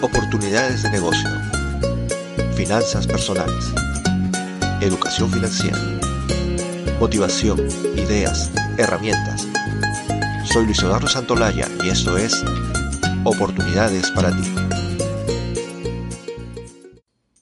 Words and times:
Oportunidades 0.00 0.84
de 0.84 0.90
negocio. 0.90 1.28
Finanzas 2.54 3.04
personales. 3.04 3.64
Educación 4.80 5.28
financiera. 5.28 5.76
Motivación, 7.00 7.58
ideas, 7.96 8.52
herramientas. 8.76 9.48
Soy 10.44 10.66
Luis 10.66 10.78
Eduardo 10.78 11.08
Santolaya 11.08 11.66
y 11.82 11.88
esto 11.88 12.16
es 12.16 12.44
Oportunidades 13.24 14.12
para 14.12 14.30
ti. 14.30 14.54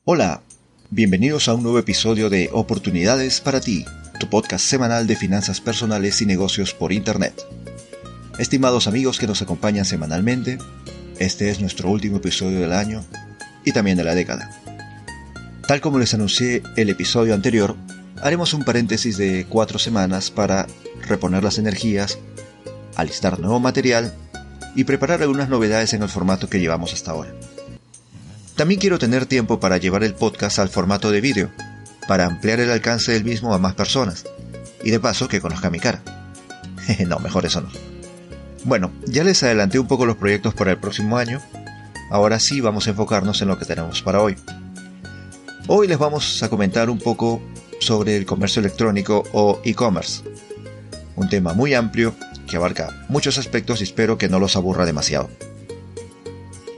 Hola, 0.04 0.40
bienvenidos 0.88 1.48
a 1.48 1.54
un 1.54 1.62
nuevo 1.62 1.78
episodio 1.78 2.30
de 2.30 2.48
Oportunidades 2.54 3.42
para 3.42 3.60
ti, 3.60 3.84
tu 4.18 4.30
podcast 4.30 4.64
semanal 4.64 5.06
de 5.06 5.16
finanzas 5.16 5.60
personales 5.60 6.22
y 6.22 6.26
negocios 6.26 6.72
por 6.72 6.94
Internet. 6.94 7.34
Estimados 8.38 8.86
amigos 8.86 9.18
que 9.18 9.26
nos 9.26 9.42
acompañan 9.42 9.84
semanalmente, 9.84 10.56
este 11.18 11.50
es 11.50 11.60
nuestro 11.60 11.90
último 11.90 12.18
episodio 12.18 12.60
del 12.60 12.72
año 12.72 13.04
y 13.64 13.72
también 13.72 13.96
de 13.96 14.04
la 14.04 14.14
década. 14.14 14.50
Tal 15.66 15.80
como 15.80 15.98
les 15.98 16.14
anuncié 16.14 16.62
el 16.76 16.90
episodio 16.90 17.34
anterior, 17.34 17.76
haremos 18.22 18.54
un 18.54 18.64
paréntesis 18.64 19.16
de 19.16 19.46
cuatro 19.48 19.78
semanas 19.78 20.30
para 20.30 20.66
reponer 21.06 21.42
las 21.42 21.58
energías, 21.58 22.18
alistar 22.94 23.40
nuevo 23.40 23.58
material 23.60 24.14
y 24.74 24.84
preparar 24.84 25.22
algunas 25.22 25.48
novedades 25.48 25.92
en 25.94 26.02
el 26.02 26.08
formato 26.08 26.48
que 26.48 26.60
llevamos 26.60 26.92
hasta 26.92 27.10
ahora. 27.10 27.32
También 28.54 28.80
quiero 28.80 28.98
tener 28.98 29.26
tiempo 29.26 29.60
para 29.60 29.78
llevar 29.78 30.04
el 30.04 30.14
podcast 30.14 30.58
al 30.58 30.68
formato 30.68 31.10
de 31.10 31.20
vídeo, 31.20 31.50
para 32.06 32.26
ampliar 32.26 32.60
el 32.60 32.70
alcance 32.70 33.12
del 33.12 33.24
mismo 33.24 33.52
a 33.52 33.58
más 33.58 33.74
personas, 33.74 34.24
y 34.84 34.90
de 34.90 35.00
paso 35.00 35.28
que 35.28 35.40
conozca 35.40 35.70
mi 35.70 35.80
cara. 35.80 36.02
no, 37.06 37.18
mejor 37.18 37.44
eso 37.44 37.60
no. 37.60 37.95
Bueno, 38.66 38.90
ya 39.06 39.22
les 39.22 39.44
adelanté 39.44 39.78
un 39.78 39.86
poco 39.86 40.06
los 40.06 40.16
proyectos 40.16 40.52
para 40.52 40.72
el 40.72 40.78
próximo 40.78 41.18
año. 41.18 41.40
Ahora 42.10 42.40
sí 42.40 42.60
vamos 42.60 42.88
a 42.88 42.90
enfocarnos 42.90 43.40
en 43.40 43.46
lo 43.46 43.56
que 43.60 43.64
tenemos 43.64 44.02
para 44.02 44.20
hoy. 44.20 44.34
Hoy 45.68 45.86
les 45.86 45.98
vamos 45.98 46.42
a 46.42 46.48
comentar 46.48 46.90
un 46.90 46.98
poco 46.98 47.40
sobre 47.78 48.16
el 48.16 48.26
comercio 48.26 48.58
electrónico 48.58 49.22
o 49.32 49.60
e-commerce. 49.64 50.24
Un 51.14 51.28
tema 51.28 51.54
muy 51.54 51.74
amplio 51.74 52.16
que 52.48 52.56
abarca 52.56 53.06
muchos 53.08 53.38
aspectos 53.38 53.80
y 53.80 53.84
espero 53.84 54.18
que 54.18 54.28
no 54.28 54.40
los 54.40 54.56
aburra 54.56 54.84
demasiado. 54.84 55.30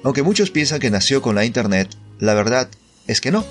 Aunque 0.04 0.22
muchos 0.22 0.50
piensan 0.50 0.80
que 0.80 0.90
nació 0.90 1.22
con 1.22 1.36
la 1.36 1.46
Internet, 1.46 1.88
la 2.18 2.34
verdad 2.34 2.68
es 3.06 3.22
que 3.22 3.30
no. 3.30 3.46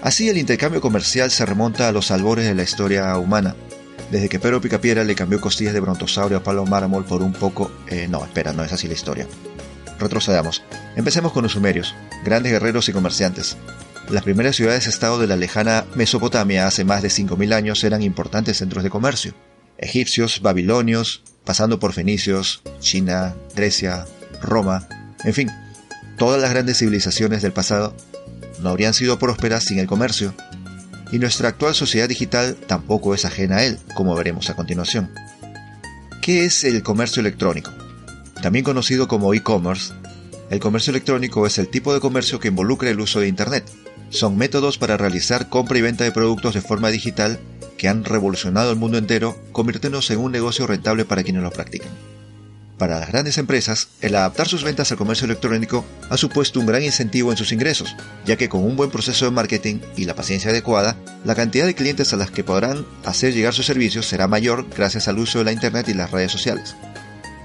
Así 0.00 0.28
el 0.28 0.38
intercambio 0.38 0.80
comercial 0.80 1.32
se 1.32 1.44
remonta 1.44 1.88
a 1.88 1.92
los 1.92 2.12
albores 2.12 2.46
de 2.46 2.54
la 2.54 2.62
historia 2.62 3.18
humana, 3.18 3.56
desde 4.12 4.28
que 4.28 4.38
Pedro 4.38 4.60
Picapiedra 4.60 5.04
le 5.04 5.14
cambió 5.14 5.40
costillas 5.40 5.72
de 5.72 5.80
brontosaurio 5.80 6.36
a 6.36 6.42
Pablo 6.42 6.66
Mármol 6.66 7.06
por 7.06 7.22
un 7.22 7.32
poco... 7.32 7.72
Eh, 7.88 8.06
no, 8.08 8.22
espera, 8.22 8.52
no 8.52 8.62
es 8.62 8.70
así 8.70 8.86
la 8.86 8.92
historia. 8.92 9.26
Retrocedamos. 9.98 10.62
Empecemos 10.96 11.32
con 11.32 11.44
los 11.44 11.52
sumerios, 11.52 11.94
grandes 12.22 12.52
guerreros 12.52 12.90
y 12.90 12.92
comerciantes. 12.92 13.56
Las 14.10 14.22
primeras 14.22 14.56
ciudades-estado 14.56 15.18
de 15.18 15.28
la 15.28 15.36
lejana 15.36 15.86
Mesopotamia 15.94 16.66
hace 16.66 16.84
más 16.84 17.00
de 17.00 17.08
5.000 17.08 17.54
años 17.54 17.82
eran 17.84 18.02
importantes 18.02 18.58
centros 18.58 18.84
de 18.84 18.90
comercio. 18.90 19.32
Egipcios, 19.78 20.42
babilonios, 20.42 21.22
pasando 21.46 21.78
por 21.78 21.94
fenicios, 21.94 22.60
China, 22.80 23.34
Grecia, 23.56 24.04
Roma, 24.42 24.88
en 25.24 25.32
fin, 25.32 25.50
todas 26.18 26.38
las 26.38 26.50
grandes 26.50 26.78
civilizaciones 26.78 27.40
del 27.40 27.52
pasado 27.52 27.96
no 28.60 28.68
habrían 28.68 28.92
sido 28.92 29.18
prósperas 29.18 29.64
sin 29.64 29.78
el 29.78 29.86
comercio, 29.86 30.34
y 31.12 31.18
nuestra 31.18 31.50
actual 31.50 31.74
sociedad 31.74 32.08
digital 32.08 32.56
tampoco 32.66 33.14
es 33.14 33.24
ajena 33.24 33.58
a 33.58 33.64
él, 33.64 33.78
como 33.94 34.16
veremos 34.16 34.50
a 34.50 34.56
continuación. 34.56 35.10
¿Qué 36.22 36.44
es 36.44 36.64
el 36.64 36.82
comercio 36.82 37.20
electrónico? 37.20 37.70
También 38.42 38.64
conocido 38.64 39.06
como 39.06 39.34
e-commerce, 39.34 39.92
el 40.52 40.60
comercio 40.60 40.90
electrónico 40.90 41.46
es 41.46 41.58
el 41.58 41.68
tipo 41.68 41.94
de 41.94 42.00
comercio 42.00 42.38
que 42.38 42.48
involucra 42.48 42.90
el 42.90 43.00
uso 43.00 43.20
de 43.20 43.28
Internet. 43.28 43.64
Son 44.10 44.36
métodos 44.36 44.76
para 44.76 44.98
realizar 44.98 45.48
compra 45.48 45.78
y 45.78 45.80
venta 45.80 46.04
de 46.04 46.12
productos 46.12 46.52
de 46.52 46.60
forma 46.60 46.90
digital 46.90 47.40
que 47.78 47.88
han 47.88 48.04
revolucionado 48.04 48.70
el 48.70 48.76
mundo 48.76 48.98
entero, 48.98 49.36
convirtiéndose 49.52 50.12
en 50.12 50.20
un 50.20 50.30
negocio 50.30 50.66
rentable 50.66 51.04
para 51.04 51.22
quienes 51.22 51.42
lo 51.42 51.50
practican. 51.50 51.90
Para 52.82 52.98
las 52.98 53.10
grandes 53.10 53.38
empresas, 53.38 53.90
el 54.00 54.16
adaptar 54.16 54.48
sus 54.48 54.64
ventas 54.64 54.90
al 54.90 54.98
comercio 54.98 55.26
electrónico 55.26 55.84
ha 56.10 56.16
supuesto 56.16 56.58
un 56.58 56.66
gran 56.66 56.82
incentivo 56.82 57.30
en 57.30 57.36
sus 57.36 57.52
ingresos, 57.52 57.94
ya 58.24 58.34
que 58.34 58.48
con 58.48 58.64
un 58.64 58.74
buen 58.74 58.90
proceso 58.90 59.24
de 59.24 59.30
marketing 59.30 59.78
y 59.96 60.04
la 60.04 60.16
paciencia 60.16 60.50
adecuada, 60.50 60.96
la 61.24 61.36
cantidad 61.36 61.64
de 61.64 61.76
clientes 61.76 62.12
a 62.12 62.16
las 62.16 62.32
que 62.32 62.42
podrán 62.42 62.84
hacer 63.04 63.34
llegar 63.34 63.54
sus 63.54 63.66
servicios 63.66 64.06
será 64.06 64.26
mayor 64.26 64.66
gracias 64.76 65.06
al 65.06 65.20
uso 65.20 65.38
de 65.38 65.44
la 65.44 65.52
Internet 65.52 65.88
y 65.90 65.94
las 65.94 66.10
redes 66.10 66.32
sociales. 66.32 66.74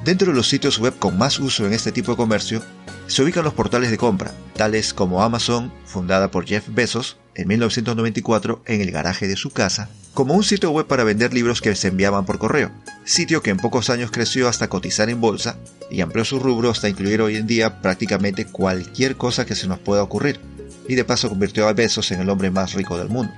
Dentro 0.04 0.32
de 0.32 0.36
los 0.36 0.50
sitios 0.50 0.80
web 0.80 0.98
con 0.98 1.20
más 1.20 1.38
uso 1.38 1.68
en 1.68 1.74
este 1.74 1.92
tipo 1.92 2.14
de 2.14 2.18
comercio, 2.18 2.64
se 3.06 3.22
ubican 3.22 3.44
los 3.44 3.54
portales 3.54 3.92
de 3.92 4.00
compra, 4.00 4.32
tales 4.56 4.92
como 4.92 5.22
Amazon, 5.22 5.72
fundada 5.86 6.32
por 6.32 6.48
Jeff 6.48 6.64
Bezos 6.68 7.18
en 7.38 7.48
1994 7.48 8.64
en 8.66 8.82
el 8.82 8.92
garaje 8.92 9.28
de 9.28 9.38
su 9.38 9.52
casa, 9.52 9.90
como 10.14 10.34
un 10.34 10.44
sitio 10.44 10.72
web 10.72 10.88
para 10.88 11.04
vender 11.04 11.34
libros 11.34 11.62
que 11.62 11.76
se 11.76 11.90
enviaban 11.90 12.26
por 12.26 12.40
correo, 12.40 12.72
sitio 13.06 13.44
que 13.44 13.52
en 13.52 13.58
pocos 13.58 13.92
años 13.92 14.10
creció 14.10 14.48
hasta 14.48 14.68
cotizar 14.68 15.10
en 15.12 15.22
bolsa 15.22 15.58
y 15.92 16.02
amplió 16.02 16.26
su 16.26 16.40
rubro 16.40 16.72
hasta 16.72 16.90
incluir 16.90 17.22
hoy 17.22 17.36
en 17.36 17.46
día 17.46 17.80
prácticamente 17.82 18.46
cualquier 18.46 19.18
cosa 19.18 19.46
que 19.46 19.54
se 19.54 19.68
nos 19.68 19.78
pueda 19.78 20.02
ocurrir, 20.02 20.40
y 20.88 20.96
de 20.96 21.06
paso 21.06 21.30
convirtió 21.30 21.68
a 21.68 21.74
Bezos 21.74 22.12
en 22.12 22.22
el 22.22 22.30
hombre 22.30 22.50
más 22.50 22.74
rico 22.74 22.98
del 22.98 23.10
mundo. 23.10 23.32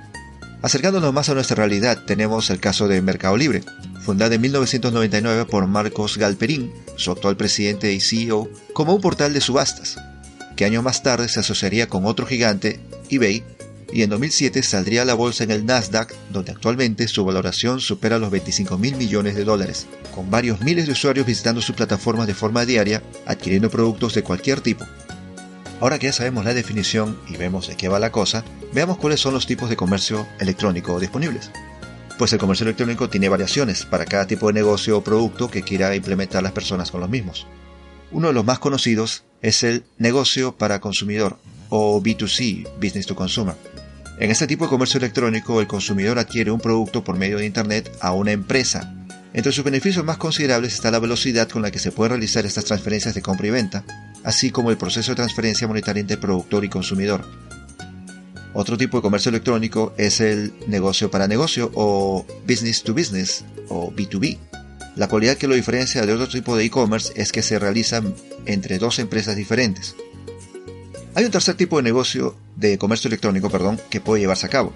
Acercándonos 0.62 1.12
más 1.12 1.28
a 1.28 1.34
nuestra 1.34 1.56
realidad, 1.56 2.04
tenemos 2.06 2.48
el 2.48 2.60
caso 2.60 2.88
de 2.88 3.02
Mercado 3.02 3.36
Libre, 3.36 3.62
fundada 4.02 4.34
en 4.34 4.40
1999 4.40 5.44
por 5.44 5.66
Marcos 5.66 6.16
Galperín, 6.16 6.72
su 6.96 7.10
actual 7.10 7.36
presidente 7.36 7.92
y 7.92 8.00
CEO, 8.00 8.48
como 8.72 8.94
un 8.94 9.02
portal 9.02 9.34
de 9.34 9.42
subastas, 9.42 9.98
que 10.56 10.64
años 10.64 10.82
más 10.82 11.02
tarde 11.02 11.28
se 11.28 11.40
asociaría 11.40 11.88
con 11.88 12.06
otro 12.06 12.26
gigante, 12.26 12.80
eBay, 13.10 13.42
y 13.92 14.02
en 14.02 14.10
2007 14.10 14.62
saldría 14.62 15.02
a 15.02 15.04
la 15.04 15.14
bolsa 15.14 15.44
en 15.44 15.50
el 15.50 15.66
Nasdaq, 15.66 16.14
donde 16.30 16.52
actualmente 16.52 17.08
su 17.08 17.24
valoración 17.24 17.80
supera 17.80 18.18
los 18.18 18.30
25 18.30 18.78
mil 18.78 18.96
millones 18.96 19.34
de 19.34 19.44
dólares, 19.44 19.86
con 20.14 20.30
varios 20.30 20.60
miles 20.60 20.86
de 20.86 20.92
usuarios 20.92 21.26
visitando 21.26 21.60
sus 21.60 21.76
plataformas 21.76 22.26
de 22.26 22.34
forma 22.34 22.64
diaria, 22.64 23.02
adquiriendo 23.26 23.70
productos 23.70 24.14
de 24.14 24.22
cualquier 24.22 24.60
tipo. 24.60 24.84
Ahora 25.80 25.98
que 25.98 26.06
ya 26.06 26.12
sabemos 26.12 26.44
la 26.44 26.54
definición 26.54 27.18
y 27.28 27.36
vemos 27.36 27.66
de 27.68 27.76
qué 27.76 27.88
va 27.88 27.98
la 27.98 28.12
cosa, 28.12 28.44
veamos 28.72 28.98
cuáles 28.98 29.20
son 29.20 29.32
los 29.34 29.46
tipos 29.46 29.70
de 29.70 29.76
comercio 29.76 30.26
electrónico 30.38 31.00
disponibles. 31.00 31.50
Pues 32.18 32.32
el 32.34 32.38
comercio 32.38 32.64
electrónico 32.64 33.08
tiene 33.08 33.30
variaciones 33.30 33.86
para 33.86 34.04
cada 34.04 34.26
tipo 34.26 34.48
de 34.48 34.52
negocio 34.52 34.98
o 34.98 35.02
producto 35.02 35.50
que 35.50 35.62
quiera 35.62 35.94
implementar 35.96 36.42
las 36.42 36.52
personas 36.52 36.90
con 36.90 37.00
los 37.00 37.08
mismos. 37.08 37.46
Uno 38.12 38.28
de 38.28 38.34
los 38.34 38.44
más 38.44 38.58
conocidos 38.58 39.24
es 39.40 39.62
el 39.62 39.84
negocio 39.96 40.52
para 40.52 40.80
consumidor 40.80 41.38
o 41.70 42.02
B2C, 42.02 42.68
Business 42.78 43.06
to 43.06 43.16
Consumer, 43.16 43.54
en 44.20 44.30
este 44.30 44.46
tipo 44.46 44.66
de 44.66 44.68
comercio 44.68 44.98
electrónico, 44.98 45.62
el 45.62 45.66
consumidor 45.66 46.18
adquiere 46.18 46.50
un 46.50 46.60
producto 46.60 47.02
por 47.02 47.16
medio 47.16 47.38
de 47.38 47.46
Internet 47.46 47.90
a 48.02 48.12
una 48.12 48.32
empresa. 48.32 48.94
Entre 49.32 49.50
sus 49.50 49.64
beneficios 49.64 50.04
más 50.04 50.18
considerables 50.18 50.74
está 50.74 50.90
la 50.90 50.98
velocidad 50.98 51.48
con 51.48 51.62
la 51.62 51.70
que 51.70 51.78
se 51.78 51.90
pueden 51.90 52.10
realizar 52.10 52.44
estas 52.44 52.66
transferencias 52.66 53.14
de 53.14 53.22
compra 53.22 53.46
y 53.46 53.50
venta, 53.50 53.82
así 54.22 54.50
como 54.50 54.70
el 54.70 54.76
proceso 54.76 55.12
de 55.12 55.16
transferencia 55.16 55.66
monetaria 55.66 56.02
entre 56.02 56.18
productor 56.18 56.66
y 56.66 56.68
consumidor. 56.68 57.24
Otro 58.52 58.76
tipo 58.76 58.98
de 58.98 59.02
comercio 59.02 59.30
electrónico 59.30 59.94
es 59.96 60.20
el 60.20 60.52
negocio 60.66 61.10
para 61.10 61.26
negocio 61.26 61.70
o 61.74 62.26
business 62.46 62.82
to 62.82 62.92
business 62.92 63.46
o 63.70 63.90
B2B. 63.90 64.36
La 64.96 65.08
cualidad 65.08 65.38
que 65.38 65.48
lo 65.48 65.54
diferencia 65.54 66.04
de 66.04 66.12
otro 66.12 66.28
tipo 66.28 66.58
de 66.58 66.64
e-commerce 66.64 67.10
es 67.16 67.32
que 67.32 67.40
se 67.40 67.58
realiza 67.58 68.02
entre 68.44 68.78
dos 68.78 68.98
empresas 68.98 69.34
diferentes. 69.34 69.96
Hay 71.14 71.24
un 71.24 71.32
tercer 71.32 71.56
tipo 71.56 71.76
de 71.76 71.82
negocio, 71.82 72.36
de 72.54 72.78
comercio 72.78 73.08
electrónico, 73.08 73.50
perdón, 73.50 73.80
que 73.90 74.00
puede 74.00 74.20
llevarse 74.20 74.46
a 74.46 74.50
cabo. 74.50 74.72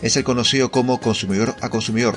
Es 0.00 0.16
el 0.16 0.22
conocido 0.22 0.70
como 0.70 1.00
consumidor 1.00 1.56
a 1.60 1.70
consumidor, 1.70 2.16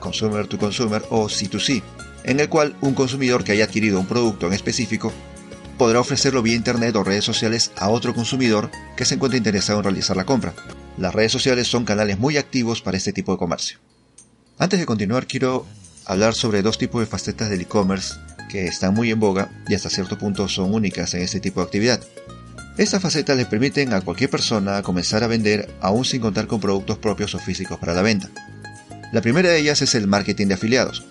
consumer 0.00 0.46
to 0.46 0.58
consumer 0.58 1.02
o 1.08 1.24
C2C, 1.26 1.82
en 2.24 2.40
el 2.40 2.50
cual 2.50 2.76
un 2.82 2.94
consumidor 2.94 3.42
que 3.42 3.52
haya 3.52 3.64
adquirido 3.64 3.98
un 3.98 4.06
producto 4.06 4.46
en 4.46 4.52
específico 4.52 5.12
podrá 5.78 6.00
ofrecerlo 6.00 6.42
vía 6.42 6.56
internet 6.56 6.94
o 6.96 7.04
redes 7.04 7.24
sociales 7.24 7.70
a 7.76 7.88
otro 7.88 8.14
consumidor 8.14 8.70
que 8.96 9.06
se 9.06 9.14
encuentre 9.14 9.38
interesado 9.38 9.78
en 9.78 9.84
realizar 9.84 10.16
la 10.16 10.26
compra. 10.26 10.54
Las 10.98 11.14
redes 11.14 11.32
sociales 11.32 11.68
son 11.68 11.86
canales 11.86 12.18
muy 12.18 12.36
activos 12.36 12.82
para 12.82 12.98
este 12.98 13.12
tipo 13.12 13.32
de 13.32 13.38
comercio. 13.38 13.78
Antes 14.58 14.78
de 14.78 14.86
continuar 14.86 15.26
quiero 15.26 15.66
hablar 16.04 16.34
sobre 16.34 16.62
dos 16.62 16.76
tipos 16.76 17.00
de 17.00 17.06
facetas 17.06 17.48
del 17.48 17.62
e-commerce 17.62 18.14
que 18.50 18.66
están 18.66 18.94
muy 18.94 19.10
en 19.10 19.20
boga 19.20 19.50
y 19.68 19.74
hasta 19.74 19.90
cierto 19.90 20.18
punto 20.18 20.48
son 20.48 20.74
únicas 20.74 21.14
en 21.14 21.22
este 21.22 21.40
tipo 21.40 21.60
de 21.60 21.64
actividad. 21.64 22.00
Estas 22.78 23.00
facetas 23.00 23.38
le 23.38 23.46
permiten 23.46 23.94
a 23.94 24.02
cualquier 24.02 24.28
persona 24.28 24.82
comenzar 24.82 25.24
a 25.24 25.28
vender 25.28 25.70
aún 25.80 26.04
sin 26.04 26.20
contar 26.20 26.46
con 26.46 26.60
productos 26.60 26.98
propios 26.98 27.34
o 27.34 27.38
físicos 27.38 27.78
para 27.78 27.94
la 27.94 28.02
venta. 28.02 28.28
La 29.12 29.22
primera 29.22 29.48
de 29.48 29.58
ellas 29.58 29.80
es 29.80 29.94
el 29.94 30.06
marketing 30.06 30.48
de 30.48 30.54
afiliados. 30.54 31.06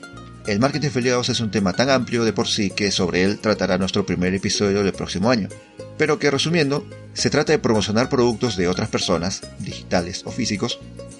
El 0.45 0.59
marketing 0.59 0.81
de 0.81 0.87
afiliados 0.89 1.29
es 1.29 1.39
un 1.39 1.49
tema 1.49 1.73
tan 1.73 1.89
amplio 1.89 2.23
de 2.23 2.33
por 2.33 2.47
sí 2.47 2.69
que 2.69 2.91
sobre 2.91 3.23
él 3.23 3.39
tratará 3.39 3.79
nuestro 3.79 4.05
primer 4.05 4.35
episodio 4.35 4.83
del 4.83 4.93
próximo 4.93 5.31
año, 5.31 5.49
pero 5.97 6.19
que 6.19 6.29
resumiendo, 6.29 6.87
se 7.15 7.31
trata 7.31 7.51
de 7.51 7.57
promocionar 7.57 8.09
productos 8.09 8.57
de 8.57 8.67
otras 8.67 8.89
personas, 8.89 9.41
digitales 9.57 10.21
o 10.25 10.31
físicos, 10.31 10.79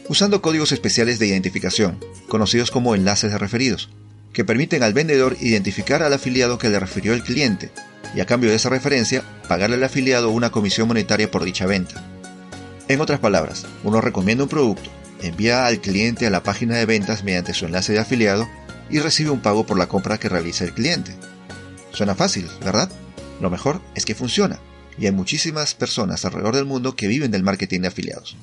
usando 0.10 0.44
códigos 0.44 0.72
especiales 0.72 1.18
de 1.18 1.26
identificación, 1.26 1.98
conocidos 2.28 2.70
como 2.70 2.94
enlaces 2.94 3.32
de 3.32 3.40
referidos, 3.40 3.90
que 4.32 4.46
permiten 4.46 4.84
al 4.84 4.94
vendedor 4.94 5.38
identificar 5.42 6.04
al 6.04 6.14
afiliado 6.14 6.60
que 6.60 6.70
le 6.70 6.80
refirió 6.80 7.14
el 7.14 7.24
cliente 7.24 7.72
y 8.14 8.20
a 8.20 8.26
cambio 8.26 8.50
de 8.50 8.56
esa 8.56 8.70
referencia, 8.70 9.24
pagarle 9.48 9.76
al 9.76 9.84
afiliado 9.84 10.30
una 10.30 10.52
comisión 10.52 10.88
monetaria 10.88 11.32
por 11.32 11.44
dicha 11.44 11.66
venta. 11.66 12.04
En 12.88 13.02
otras 13.02 13.20
palabras, 13.20 13.66
uno 13.84 14.02
recomienda 14.02 14.44
un 14.44 14.50
producto, 14.50 14.90
envía 15.22 15.66
al 15.66 15.82
cliente 15.82 16.28
a 16.28 16.30
la 16.30 16.44
página 16.44 16.76
de 16.76 16.86
ventas 16.86 17.24
mediante 17.24 17.54
su 17.54 17.66
enlace 17.66 17.94
de 17.94 18.00
afiliado 18.00 18.48
y 18.90 19.00
recibe 19.00 19.32
un 19.32 19.42
pago 19.42 19.66
por 19.66 19.78
la 19.78 19.88
compra 19.88 20.18
que 20.18 20.30
realiza 20.30 20.64
el 20.64 20.74
cliente. 20.74 21.16
Suena 21.92 22.16
fácil, 22.16 22.48
¿verdad? 22.64 22.90
Lo 23.42 23.50
mejor 23.50 23.82
es 23.96 24.06
que 24.06 24.16
funciona, 24.16 24.60
y 24.98 25.08
hay 25.08 25.12
muchísimas 25.12 25.74
personas 25.74 26.24
alrededor 26.26 26.56
del 26.56 26.66
mundo 26.66 26.96
que 26.96 27.08
viven 27.08 27.32
del 27.32 27.44
marketing 27.44 27.82
de 27.82 27.88
afiliados. 27.88 28.38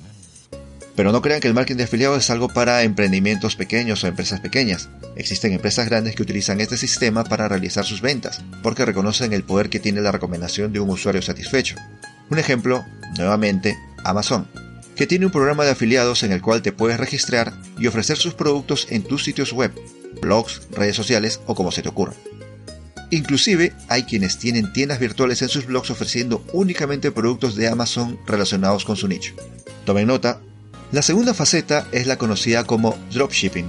Pero 0.94 1.10
no 1.10 1.22
crean 1.22 1.40
que 1.40 1.48
el 1.48 1.54
marketing 1.54 1.78
de 1.78 1.84
afiliados 1.84 2.18
es 2.18 2.30
algo 2.30 2.48
para 2.48 2.82
emprendimientos 2.82 3.56
pequeños 3.56 4.04
o 4.04 4.06
empresas 4.06 4.40
pequeñas. 4.40 4.90
Existen 5.16 5.52
empresas 5.52 5.88
grandes 5.88 6.14
que 6.14 6.22
utilizan 6.22 6.60
este 6.60 6.76
sistema 6.76 7.24
para 7.24 7.48
realizar 7.48 7.84
sus 7.84 8.02
ventas, 8.02 8.42
porque 8.62 8.84
reconocen 8.84 9.32
el 9.32 9.44
poder 9.44 9.70
que 9.70 9.80
tiene 9.80 10.02
la 10.02 10.12
recomendación 10.12 10.72
de 10.72 10.80
un 10.80 10.90
usuario 10.90 11.22
satisfecho. 11.22 11.76
Un 12.30 12.38
ejemplo, 12.38 12.84
nuevamente, 13.16 13.76
Amazon, 14.04 14.48
que 14.96 15.06
tiene 15.06 15.26
un 15.26 15.32
programa 15.32 15.64
de 15.64 15.70
afiliados 15.70 16.22
en 16.22 16.32
el 16.32 16.42
cual 16.42 16.62
te 16.62 16.72
puedes 16.72 16.98
registrar 16.98 17.54
y 17.78 17.86
ofrecer 17.86 18.18
sus 18.18 18.34
productos 18.34 18.86
en 18.90 19.02
tus 19.02 19.24
sitios 19.24 19.52
web, 19.52 19.72
blogs, 20.20 20.62
redes 20.70 20.96
sociales 20.96 21.40
o 21.46 21.54
como 21.54 21.72
se 21.72 21.82
te 21.82 21.88
ocurra. 21.88 22.14
Inclusive 23.10 23.74
hay 23.88 24.04
quienes 24.04 24.38
tienen 24.38 24.72
tiendas 24.72 24.98
virtuales 24.98 25.42
en 25.42 25.50
sus 25.50 25.66
blogs 25.66 25.90
ofreciendo 25.90 26.44
únicamente 26.52 27.10
productos 27.10 27.56
de 27.56 27.68
Amazon 27.68 28.18
relacionados 28.26 28.84
con 28.84 28.96
su 28.96 29.06
nicho. 29.06 29.34
Tomen 29.84 30.06
nota, 30.06 30.40
la 30.92 31.00
segunda 31.00 31.32
faceta 31.32 31.88
es 31.90 32.06
la 32.06 32.18
conocida 32.18 32.64
como 32.64 32.98
dropshipping. 33.12 33.64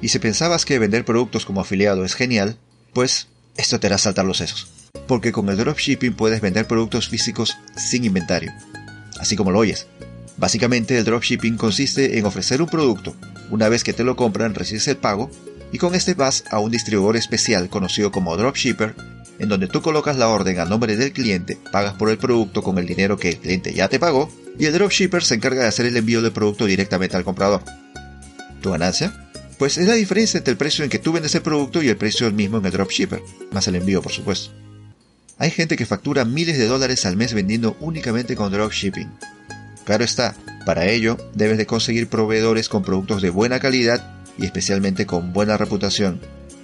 Y 0.00 0.08
si 0.08 0.20
pensabas 0.20 0.64
que 0.64 0.78
vender 0.78 1.04
productos 1.04 1.44
como 1.44 1.60
afiliado 1.60 2.04
es 2.04 2.14
genial, 2.14 2.56
pues 2.92 3.26
esto 3.56 3.80
te 3.80 3.88
hará 3.88 3.98
saltar 3.98 4.24
los 4.24 4.38
sesos. 4.38 4.68
Porque 5.08 5.32
con 5.32 5.48
el 5.48 5.56
dropshipping 5.56 6.14
puedes 6.14 6.40
vender 6.40 6.68
productos 6.68 7.08
físicos 7.08 7.58
sin 7.76 8.04
inventario. 8.04 8.52
Así 9.18 9.34
como 9.34 9.50
lo 9.50 9.58
oyes. 9.58 9.88
Básicamente 10.36 10.96
el 10.96 11.04
dropshipping 11.04 11.56
consiste 11.56 12.18
en 12.18 12.26
ofrecer 12.26 12.62
un 12.62 12.68
producto. 12.68 13.16
Una 13.50 13.68
vez 13.68 13.82
que 13.82 13.92
te 13.92 14.04
lo 14.04 14.14
compran 14.14 14.54
recibes 14.54 14.86
el 14.86 14.96
pago 14.96 15.30
y 15.72 15.78
con 15.78 15.96
este 15.96 16.14
vas 16.14 16.44
a 16.50 16.60
un 16.60 16.70
distribuidor 16.70 17.16
especial 17.16 17.68
conocido 17.70 18.12
como 18.12 18.36
dropshipper 18.36 18.94
en 19.38 19.48
donde 19.48 19.66
tú 19.66 19.82
colocas 19.82 20.16
la 20.16 20.28
orden 20.28 20.60
a 20.60 20.64
nombre 20.64 20.96
del 20.96 21.12
cliente, 21.12 21.58
pagas 21.70 21.94
por 21.94 22.10
el 22.10 22.18
producto 22.18 22.62
con 22.62 22.78
el 22.78 22.86
dinero 22.86 23.16
que 23.16 23.30
el 23.30 23.38
cliente 23.38 23.74
ya 23.74 23.88
te 23.88 23.98
pagó 23.98 24.30
y 24.58 24.66
el 24.66 24.72
dropshipper 24.72 25.24
se 25.24 25.34
encarga 25.34 25.62
de 25.62 25.68
hacer 25.68 25.86
el 25.86 25.96
envío 25.96 26.22
del 26.22 26.32
producto 26.32 26.66
directamente 26.66 27.16
al 27.16 27.24
comprador. 27.24 27.62
¿Tu 28.60 28.70
ganancia? 28.70 29.28
Pues 29.58 29.78
es 29.78 29.86
la 29.86 29.94
diferencia 29.94 30.38
entre 30.38 30.52
el 30.52 30.58
precio 30.58 30.84
en 30.84 30.90
que 30.90 30.98
tú 30.98 31.12
vendes 31.12 31.34
el 31.34 31.42
producto 31.42 31.82
y 31.82 31.88
el 31.88 31.96
precio 31.96 32.30
mismo 32.30 32.58
en 32.58 32.66
el 32.66 32.72
dropshipper, 32.72 33.22
más 33.52 33.66
el 33.68 33.76
envío 33.76 34.02
por 34.02 34.12
supuesto. 34.12 34.52
Hay 35.38 35.50
gente 35.50 35.76
que 35.76 35.86
factura 35.86 36.24
miles 36.24 36.58
de 36.58 36.66
dólares 36.66 37.04
al 37.06 37.16
mes 37.16 37.34
vendiendo 37.34 37.76
únicamente 37.80 38.36
con 38.36 38.52
dropshipping. 38.52 39.10
Claro 39.84 40.04
está, 40.04 40.36
para 40.64 40.86
ello 40.86 41.16
debes 41.34 41.58
de 41.58 41.66
conseguir 41.66 42.08
proveedores 42.08 42.68
con 42.68 42.84
productos 42.84 43.22
de 43.22 43.30
buena 43.30 43.58
calidad 43.58 44.22
y 44.38 44.44
especialmente 44.44 45.06
con 45.06 45.32
buena 45.32 45.56
reputación, 45.56 46.20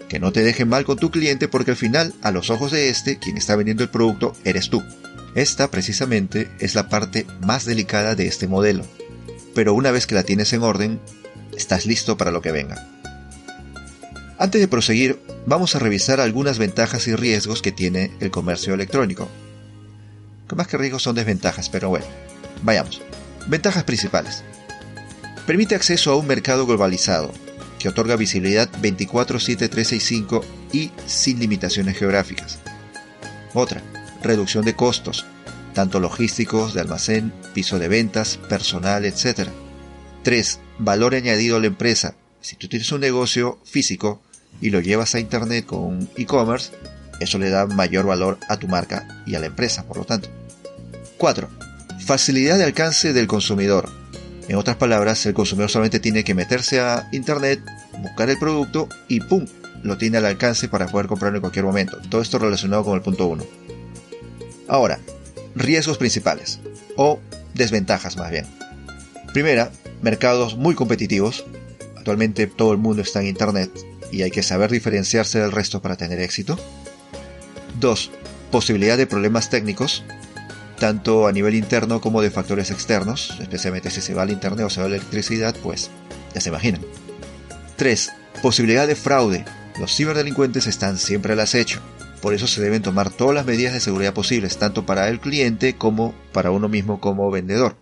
que 0.08 0.18
no 0.18 0.32
te 0.32 0.42
dejen 0.42 0.68
mal 0.68 0.84
con 0.84 0.98
tu 0.98 1.10
cliente 1.10 1.48
porque 1.48 1.72
al 1.72 1.76
final, 1.76 2.14
a 2.22 2.30
los 2.30 2.50
ojos 2.50 2.72
de 2.72 2.88
este, 2.88 3.18
quien 3.18 3.36
está 3.36 3.56
vendiendo 3.56 3.82
el 3.82 3.90
producto 3.90 4.34
eres 4.44 4.70
tú. 4.70 4.82
Esta 5.34 5.70
precisamente 5.70 6.50
es 6.58 6.74
la 6.74 6.88
parte 6.88 7.26
más 7.40 7.64
delicada 7.64 8.14
de 8.14 8.26
este 8.26 8.48
modelo, 8.48 8.84
pero 9.54 9.74
una 9.74 9.90
vez 9.90 10.06
que 10.06 10.14
la 10.14 10.22
tienes 10.22 10.52
en 10.52 10.62
orden, 10.62 11.00
estás 11.56 11.86
listo 11.86 12.16
para 12.16 12.30
lo 12.30 12.40
que 12.40 12.52
venga. 12.52 12.88
Antes 14.38 14.60
de 14.60 14.68
proseguir, 14.68 15.18
vamos 15.46 15.74
a 15.74 15.80
revisar 15.80 16.20
algunas 16.20 16.58
ventajas 16.58 17.08
y 17.08 17.14
riesgos 17.14 17.60
que 17.60 17.72
tiene 17.72 18.12
el 18.20 18.30
comercio 18.30 18.74
electrónico. 18.74 19.28
Más 20.54 20.66
que 20.66 20.78
riesgos 20.78 21.02
son 21.02 21.14
desventajas, 21.16 21.68
pero 21.68 21.88
bueno, 21.88 22.06
vayamos. 22.62 23.02
Ventajas 23.48 23.84
principales. 23.84 24.44
Permite 25.46 25.74
acceso 25.74 26.12
a 26.12 26.16
un 26.16 26.26
mercado 26.26 26.66
globalizado, 26.66 27.32
que 27.78 27.88
otorga 27.88 28.16
visibilidad 28.16 28.70
24-7-365 28.82 30.42
y 30.72 30.90
sin 31.06 31.38
limitaciones 31.38 31.96
geográficas. 31.96 32.58
Otra, 33.54 33.82
reducción 34.22 34.64
de 34.64 34.74
costos, 34.74 35.26
tanto 35.74 36.00
logísticos, 36.00 36.74
de 36.74 36.80
almacén, 36.80 37.32
piso 37.54 37.78
de 37.78 37.88
ventas, 37.88 38.38
personal, 38.48 39.04
etc. 39.04 39.48
3. 40.22 40.60
Valor 40.78 41.14
añadido 41.14 41.56
a 41.56 41.60
la 41.60 41.66
empresa. 41.66 42.14
Si 42.40 42.56
tú 42.56 42.68
tienes 42.68 42.90
un 42.92 43.00
negocio 43.00 43.58
físico 43.64 44.20
y 44.60 44.70
lo 44.70 44.80
llevas 44.80 45.14
a 45.14 45.20
Internet 45.20 45.66
con 45.66 46.08
e-commerce, 46.16 46.72
eso 47.20 47.38
le 47.38 47.50
da 47.50 47.66
mayor 47.66 48.06
valor 48.06 48.38
a 48.48 48.56
tu 48.56 48.68
marca 48.68 49.22
y 49.26 49.34
a 49.34 49.40
la 49.40 49.46
empresa, 49.46 49.84
por 49.86 49.98
lo 49.98 50.04
tanto. 50.04 50.28
4. 51.16 51.48
Facilidad 52.04 52.58
de 52.58 52.64
alcance 52.64 53.12
del 53.12 53.26
consumidor. 53.26 53.90
En 54.48 54.56
otras 54.56 54.76
palabras, 54.76 55.24
el 55.26 55.34
consumidor 55.34 55.70
solamente 55.70 56.00
tiene 56.00 56.24
que 56.24 56.34
meterse 56.34 56.80
a 56.80 57.08
Internet, 57.12 57.60
buscar 57.98 58.30
el 58.30 58.38
producto 58.38 58.88
y 59.06 59.20
¡pum! 59.20 59.46
lo 59.82 59.96
tiene 59.98 60.18
al 60.18 60.24
alcance 60.24 60.68
para 60.68 60.86
poder 60.88 61.06
comprarlo 61.06 61.36
en 61.36 61.42
cualquier 61.42 61.64
momento. 61.64 61.98
Todo 62.08 62.22
esto 62.22 62.38
relacionado 62.38 62.84
con 62.84 62.94
el 62.94 63.02
punto 63.02 63.26
1. 63.26 63.44
Ahora, 64.66 64.98
riesgos 65.54 65.98
principales, 65.98 66.60
o 66.96 67.20
desventajas 67.54 68.16
más 68.16 68.30
bien. 68.30 68.46
Primera, 69.32 69.70
mercados 70.02 70.56
muy 70.56 70.74
competitivos. 70.74 71.44
Actualmente 71.96 72.46
todo 72.46 72.72
el 72.72 72.78
mundo 72.78 73.02
está 73.02 73.20
en 73.20 73.28
Internet 73.28 73.70
y 74.10 74.22
hay 74.22 74.30
que 74.30 74.42
saber 74.42 74.70
diferenciarse 74.70 75.38
del 75.38 75.52
resto 75.52 75.82
para 75.82 75.96
tener 75.96 76.20
éxito. 76.20 76.58
2. 77.80 78.10
Posibilidad 78.50 78.96
de 78.96 79.06
problemas 79.06 79.50
técnicos, 79.50 80.04
tanto 80.78 81.26
a 81.26 81.32
nivel 81.32 81.54
interno 81.54 82.00
como 82.00 82.22
de 82.22 82.30
factores 82.30 82.70
externos, 82.70 83.36
especialmente 83.40 83.90
si 83.90 84.00
se 84.00 84.14
va 84.14 84.22
al 84.22 84.30
internet 84.30 84.66
o 84.66 84.70
se 84.70 84.80
va 84.80 84.88
la 84.88 84.96
electricidad, 84.96 85.54
pues 85.62 85.90
ya 86.34 86.40
se 86.40 86.48
imaginan. 86.48 86.80
3. 87.76 88.12
Posibilidad 88.42 88.86
de 88.86 88.96
fraude. 88.96 89.44
Los 89.78 89.94
ciberdelincuentes 89.94 90.66
están 90.66 90.98
siempre 90.98 91.32
al 91.32 91.40
acecho. 91.40 91.80
Por 92.20 92.34
eso 92.34 92.46
se 92.46 92.60
deben 92.60 92.82
tomar 92.82 93.10
todas 93.10 93.34
las 93.34 93.46
medidas 93.46 93.74
de 93.74 93.80
seguridad 93.80 94.12
posibles, 94.12 94.56
tanto 94.58 94.84
para 94.86 95.08
el 95.08 95.20
cliente 95.20 95.76
como 95.76 96.14
para 96.32 96.50
uno 96.50 96.68
mismo 96.68 97.00
como 97.00 97.30
vendedor. 97.30 97.76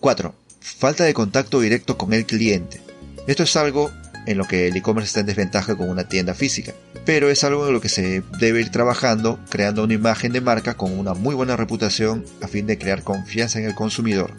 4. 0.00 0.34
Falta 0.60 1.04
de 1.04 1.14
contacto 1.14 1.60
directo 1.60 1.96
con 1.96 2.12
el 2.12 2.26
cliente. 2.26 2.80
Esto 3.26 3.44
es 3.44 3.56
algo 3.56 3.92
en 4.28 4.36
lo 4.36 4.44
que 4.44 4.68
el 4.68 4.76
e-commerce 4.76 5.08
está 5.08 5.20
en 5.20 5.26
desventaja 5.26 5.74
con 5.74 5.88
una 5.88 6.06
tienda 6.06 6.34
física, 6.34 6.74
pero 7.06 7.30
es 7.30 7.44
algo 7.44 7.66
en 7.66 7.72
lo 7.72 7.80
que 7.80 7.88
se 7.88 8.22
debe 8.38 8.60
ir 8.60 8.70
trabajando, 8.70 9.40
creando 9.48 9.82
una 9.82 9.94
imagen 9.94 10.32
de 10.32 10.42
marca 10.42 10.74
con 10.74 10.96
una 10.96 11.14
muy 11.14 11.34
buena 11.34 11.56
reputación 11.56 12.26
a 12.42 12.46
fin 12.46 12.66
de 12.66 12.76
crear 12.76 13.02
confianza 13.02 13.58
en 13.58 13.64
el 13.64 13.74
consumidor. 13.74 14.34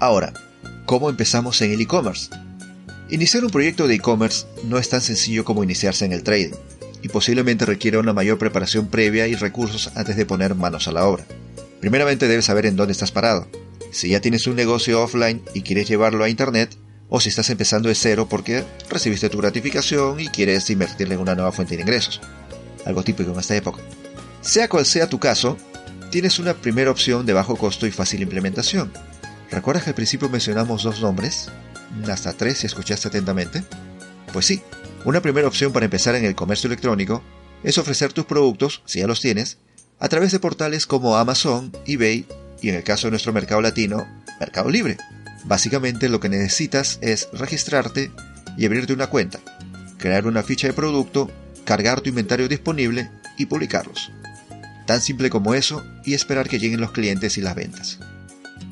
Ahora, 0.00 0.34
¿cómo 0.84 1.08
empezamos 1.08 1.62
en 1.62 1.72
el 1.72 1.80
e-commerce? 1.80 2.28
Iniciar 3.08 3.42
un 3.42 3.50
proyecto 3.50 3.88
de 3.88 3.94
e-commerce 3.94 4.46
no 4.64 4.76
es 4.76 4.90
tan 4.90 5.00
sencillo 5.00 5.46
como 5.46 5.64
iniciarse 5.64 6.04
en 6.04 6.12
el 6.12 6.22
trading 6.22 6.52
y 7.02 7.08
posiblemente 7.08 7.64
requiera 7.64 8.00
una 8.00 8.12
mayor 8.12 8.36
preparación 8.36 8.88
previa 8.88 9.26
y 9.26 9.34
recursos 9.34 9.90
antes 9.94 10.16
de 10.16 10.26
poner 10.26 10.54
manos 10.54 10.88
a 10.88 10.92
la 10.92 11.06
obra. 11.06 11.24
Primeramente 11.80 12.28
debes 12.28 12.44
saber 12.44 12.66
en 12.66 12.76
dónde 12.76 12.92
estás 12.92 13.12
parado. 13.12 13.48
Si 13.92 14.10
ya 14.10 14.20
tienes 14.20 14.46
un 14.46 14.56
negocio 14.56 15.02
offline 15.02 15.40
y 15.54 15.62
quieres 15.62 15.88
llevarlo 15.88 16.22
a 16.22 16.28
Internet, 16.28 16.76
o 17.10 17.20
si 17.20 17.28
estás 17.28 17.50
empezando 17.50 17.88
de 17.88 17.94
cero 17.94 18.26
porque 18.30 18.64
recibiste 18.88 19.28
tu 19.28 19.38
gratificación 19.38 20.20
y 20.20 20.28
quieres 20.28 20.70
invertirle 20.70 21.16
en 21.16 21.20
una 21.20 21.34
nueva 21.34 21.52
fuente 21.52 21.76
de 21.76 21.82
ingresos. 21.82 22.20
Algo 22.86 23.02
típico 23.02 23.32
en 23.32 23.40
esta 23.40 23.56
época. 23.56 23.82
Sea 24.40 24.68
cual 24.68 24.86
sea 24.86 25.08
tu 25.08 25.18
caso, 25.18 25.58
tienes 26.10 26.38
una 26.38 26.54
primera 26.54 26.90
opción 26.90 27.26
de 27.26 27.32
bajo 27.32 27.56
costo 27.56 27.86
y 27.86 27.90
fácil 27.90 28.22
implementación. 28.22 28.92
¿Recuerdas 29.50 29.84
que 29.84 29.90
al 29.90 29.96
principio 29.96 30.28
mencionamos 30.30 30.84
dos 30.84 31.00
nombres? 31.00 31.50
Hasta 32.08 32.32
tres 32.32 32.58
si 32.58 32.66
escuchaste 32.66 33.08
atentamente. 33.08 33.64
Pues 34.32 34.46
sí, 34.46 34.62
una 35.04 35.20
primera 35.20 35.48
opción 35.48 35.72
para 35.72 35.86
empezar 35.86 36.14
en 36.14 36.24
el 36.24 36.36
comercio 36.36 36.68
electrónico 36.68 37.22
es 37.64 37.76
ofrecer 37.76 38.12
tus 38.12 38.24
productos, 38.24 38.82
si 38.86 39.00
ya 39.00 39.06
los 39.06 39.20
tienes, 39.20 39.58
a 39.98 40.08
través 40.08 40.30
de 40.32 40.38
portales 40.38 40.86
como 40.86 41.16
Amazon, 41.16 41.72
eBay 41.86 42.26
y 42.62 42.68
en 42.68 42.76
el 42.76 42.84
caso 42.84 43.06
de 43.06 43.10
nuestro 43.10 43.32
mercado 43.32 43.60
latino, 43.60 44.06
Mercado 44.38 44.70
Libre. 44.70 44.96
Básicamente 45.44 46.08
lo 46.08 46.20
que 46.20 46.28
necesitas 46.28 46.98
es 47.00 47.28
registrarte 47.32 48.10
y 48.56 48.66
abrirte 48.66 48.92
una 48.92 49.08
cuenta, 49.08 49.40
crear 49.98 50.26
una 50.26 50.42
ficha 50.42 50.66
de 50.66 50.72
producto, 50.72 51.30
cargar 51.64 52.00
tu 52.00 52.08
inventario 52.08 52.48
disponible 52.48 53.10
y 53.38 53.46
publicarlos. 53.46 54.10
Tan 54.86 55.00
simple 55.00 55.30
como 55.30 55.54
eso 55.54 55.84
y 56.04 56.14
esperar 56.14 56.48
que 56.48 56.58
lleguen 56.58 56.80
los 56.80 56.92
clientes 56.92 57.38
y 57.38 57.40
las 57.40 57.54
ventas. 57.54 57.98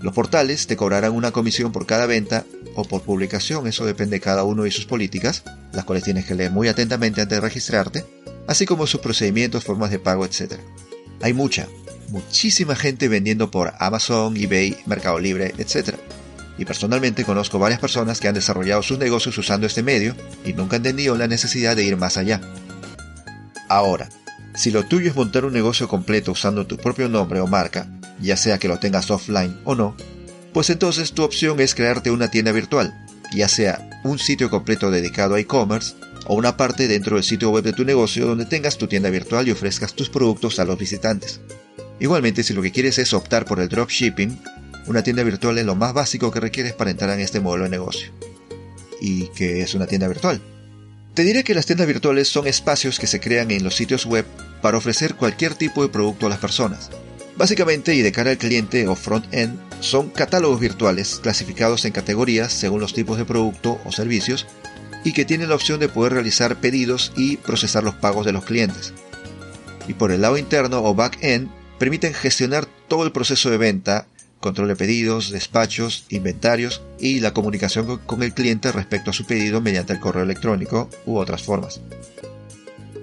Los 0.00 0.14
portales 0.14 0.66
te 0.66 0.76
cobrarán 0.76 1.12
una 1.12 1.32
comisión 1.32 1.72
por 1.72 1.86
cada 1.86 2.06
venta 2.06 2.44
o 2.74 2.84
por 2.84 3.02
publicación, 3.02 3.66
eso 3.66 3.84
depende 3.84 4.16
de 4.16 4.20
cada 4.20 4.44
uno 4.44 4.66
y 4.66 4.70
sus 4.70 4.84
políticas, 4.84 5.42
las 5.72 5.84
cuales 5.84 6.04
tienes 6.04 6.24
que 6.24 6.34
leer 6.34 6.52
muy 6.52 6.68
atentamente 6.68 7.20
antes 7.20 7.36
de 7.36 7.40
registrarte, 7.40 8.04
así 8.46 8.64
como 8.64 8.86
sus 8.86 9.00
procedimientos, 9.00 9.64
formas 9.64 9.90
de 9.90 9.98
pago, 9.98 10.24
etc. 10.24 10.54
Hay 11.20 11.32
mucha, 11.32 11.66
muchísima 12.10 12.76
gente 12.76 13.08
vendiendo 13.08 13.50
por 13.50 13.74
Amazon, 13.80 14.36
eBay, 14.36 14.76
Mercado 14.86 15.18
Libre, 15.18 15.54
etc. 15.58 15.94
Y 16.58 16.64
personalmente 16.64 17.24
conozco 17.24 17.58
varias 17.58 17.80
personas 17.80 18.20
que 18.20 18.28
han 18.28 18.34
desarrollado 18.34 18.82
sus 18.82 18.98
negocios 18.98 19.38
usando 19.38 19.66
este 19.66 19.82
medio 19.82 20.14
y 20.44 20.52
nunca 20.52 20.76
han 20.76 20.80
entendido 20.80 21.16
la 21.16 21.28
necesidad 21.28 21.76
de 21.76 21.84
ir 21.84 21.96
más 21.96 22.16
allá. 22.16 22.40
Ahora, 23.68 24.08
Si 24.58 24.72
lo 24.72 24.82
tuyo 24.82 25.08
es 25.08 25.14
montar 25.14 25.44
un 25.44 25.52
negocio 25.52 25.86
completo 25.86 26.32
usando 26.32 26.66
tu 26.66 26.78
propio 26.78 27.08
nombre 27.08 27.38
o 27.38 27.46
marca, 27.46 27.86
ya 28.20 28.36
sea 28.36 28.58
que 28.58 28.66
lo 28.66 28.80
tengas 28.80 29.08
offline 29.08 29.56
o 29.62 29.76
no, 29.76 29.96
pues 30.52 30.68
entonces 30.70 31.12
tu 31.12 31.22
opción 31.22 31.60
es 31.60 31.76
crearte 31.76 32.10
una 32.10 32.28
tienda 32.28 32.50
virtual, 32.50 32.92
ya 33.32 33.46
sea 33.46 33.88
un 34.02 34.18
sitio 34.18 34.50
completo 34.50 34.90
dedicado 34.90 35.36
a 35.36 35.40
e-commerce 35.40 35.94
o 36.26 36.34
una 36.34 36.56
parte 36.56 36.88
dentro 36.88 37.14
del 37.14 37.22
sitio 37.22 37.50
web 37.50 37.62
de 37.62 37.72
tu 37.72 37.84
negocio 37.84 38.26
donde 38.26 38.46
tengas 38.46 38.78
tu 38.78 38.88
tienda 38.88 39.10
virtual 39.10 39.46
y 39.46 39.52
ofrezcas 39.52 39.94
tus 39.94 40.08
productos 40.08 40.58
a 40.58 40.64
los 40.64 40.76
visitantes. 40.76 41.40
Igualmente, 42.00 42.42
si 42.42 42.52
lo 42.52 42.60
que 42.60 42.72
quieres 42.72 42.98
es 42.98 43.12
optar 43.12 43.44
por 43.44 43.60
el 43.60 43.68
dropshipping, 43.68 44.40
una 44.88 45.02
tienda 45.02 45.22
virtual 45.22 45.58
es 45.58 45.66
lo 45.66 45.74
más 45.74 45.92
básico 45.92 46.30
que 46.30 46.40
requieres 46.40 46.72
para 46.72 46.90
entrar 46.90 47.10
en 47.10 47.20
este 47.20 47.40
modelo 47.40 47.64
de 47.64 47.70
negocio. 47.70 48.10
¿Y 49.00 49.28
qué 49.28 49.60
es 49.60 49.74
una 49.74 49.86
tienda 49.86 50.08
virtual? 50.08 50.40
Te 51.14 51.24
diré 51.24 51.44
que 51.44 51.54
las 51.54 51.66
tiendas 51.66 51.86
virtuales 51.86 52.28
son 52.28 52.46
espacios 52.46 52.98
que 52.98 53.06
se 53.06 53.20
crean 53.20 53.50
en 53.50 53.64
los 53.64 53.76
sitios 53.76 54.06
web 54.06 54.24
para 54.62 54.78
ofrecer 54.78 55.14
cualquier 55.14 55.54
tipo 55.54 55.82
de 55.82 55.88
producto 55.90 56.26
a 56.26 56.28
las 56.30 56.38
personas. 56.38 56.90
Básicamente, 57.36 57.94
y 57.94 58.02
de 58.02 58.12
cara 58.12 58.30
al 58.30 58.38
cliente 58.38 58.88
o 58.88 58.96
front-end, 58.96 59.58
son 59.80 60.08
catálogos 60.08 60.58
virtuales 60.58 61.20
clasificados 61.22 61.84
en 61.84 61.92
categorías 61.92 62.52
según 62.52 62.80
los 62.80 62.94
tipos 62.94 63.18
de 63.18 63.24
producto 63.24 63.80
o 63.84 63.92
servicios 63.92 64.46
y 65.04 65.12
que 65.12 65.24
tienen 65.24 65.48
la 65.48 65.54
opción 65.54 65.78
de 65.78 65.88
poder 65.88 66.14
realizar 66.14 66.56
pedidos 66.56 67.12
y 67.16 67.36
procesar 67.36 67.84
los 67.84 67.94
pagos 67.94 68.26
de 68.26 68.32
los 68.32 68.44
clientes. 68.44 68.92
Y 69.86 69.94
por 69.94 70.10
el 70.12 70.22
lado 70.22 70.38
interno 70.38 70.82
o 70.82 70.94
back-end, 70.94 71.48
permiten 71.78 72.14
gestionar 72.14 72.66
todo 72.88 73.04
el 73.04 73.12
proceso 73.12 73.50
de 73.50 73.58
venta, 73.58 74.06
control 74.40 74.68
de 74.68 74.76
pedidos, 74.76 75.30
despachos, 75.30 76.04
inventarios 76.08 76.82
y 76.98 77.20
la 77.20 77.32
comunicación 77.32 77.98
con 77.98 78.22
el 78.22 78.34
cliente 78.34 78.72
respecto 78.72 79.10
a 79.10 79.14
su 79.14 79.26
pedido 79.26 79.60
mediante 79.60 79.92
el 79.92 80.00
correo 80.00 80.22
electrónico 80.22 80.88
u 81.06 81.16
otras 81.16 81.42
formas. 81.42 81.80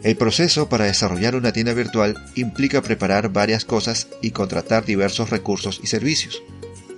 El 0.03 0.17
proceso 0.17 0.69
para 0.69 0.85
desarrollar 0.85 1.35
una 1.35 1.51
tienda 1.51 1.73
virtual 1.73 2.15
implica 2.35 2.81
preparar 2.81 3.29
varias 3.29 3.65
cosas 3.65 4.07
y 4.21 4.31
contratar 4.31 4.85
diversos 4.85 5.31
recursos 5.31 5.79
y 5.81 5.87
servicios. 5.87 6.43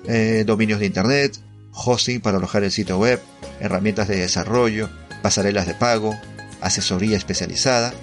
Eh, 0.07 0.43
dominios 0.45 0.79
de 0.81 0.87
Internet, 0.87 1.37
hosting 1.71 2.19
para 2.19 2.37
alojar 2.37 2.63
el 2.63 2.71
sitio 2.71 2.97
web, 2.97 3.21
herramientas 3.61 4.09
de 4.09 4.17
desarrollo, 4.17 4.89
pasarelas 5.21 5.67
de 5.67 5.73
pago, 5.73 6.17
asesoría 6.59 7.15
especializada, 7.15 7.93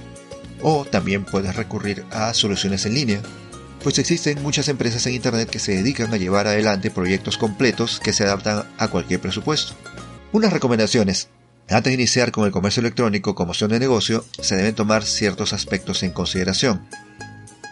o 0.62 0.86
también 0.86 1.24
puedes 1.24 1.54
recurrir 1.54 2.04
a 2.10 2.32
soluciones 2.32 2.86
en 2.86 2.94
línea, 2.94 3.20
pues 3.84 3.98
existen 3.98 4.42
muchas 4.42 4.68
empresas 4.68 5.06
en 5.06 5.12
Internet 5.12 5.50
que 5.50 5.58
se 5.58 5.72
dedican 5.72 6.12
a 6.12 6.16
llevar 6.16 6.46
adelante 6.46 6.90
proyectos 6.90 7.36
completos 7.36 8.00
que 8.02 8.14
se 8.14 8.24
adaptan 8.24 8.64
a 8.78 8.88
cualquier 8.88 9.20
presupuesto. 9.20 9.74
Unas 10.32 10.54
recomendaciones. 10.54 11.28
Antes 11.68 11.90
de 11.90 11.94
iniciar 11.94 12.32
con 12.32 12.46
el 12.46 12.50
comercio 12.50 12.80
electrónico 12.80 13.34
como 13.34 13.50
opción 13.50 13.70
de 13.70 13.78
negocio, 13.78 14.24
se 14.40 14.56
deben 14.56 14.74
tomar 14.74 15.04
ciertos 15.04 15.52
aspectos 15.52 16.02
en 16.02 16.12
consideración. 16.12 16.86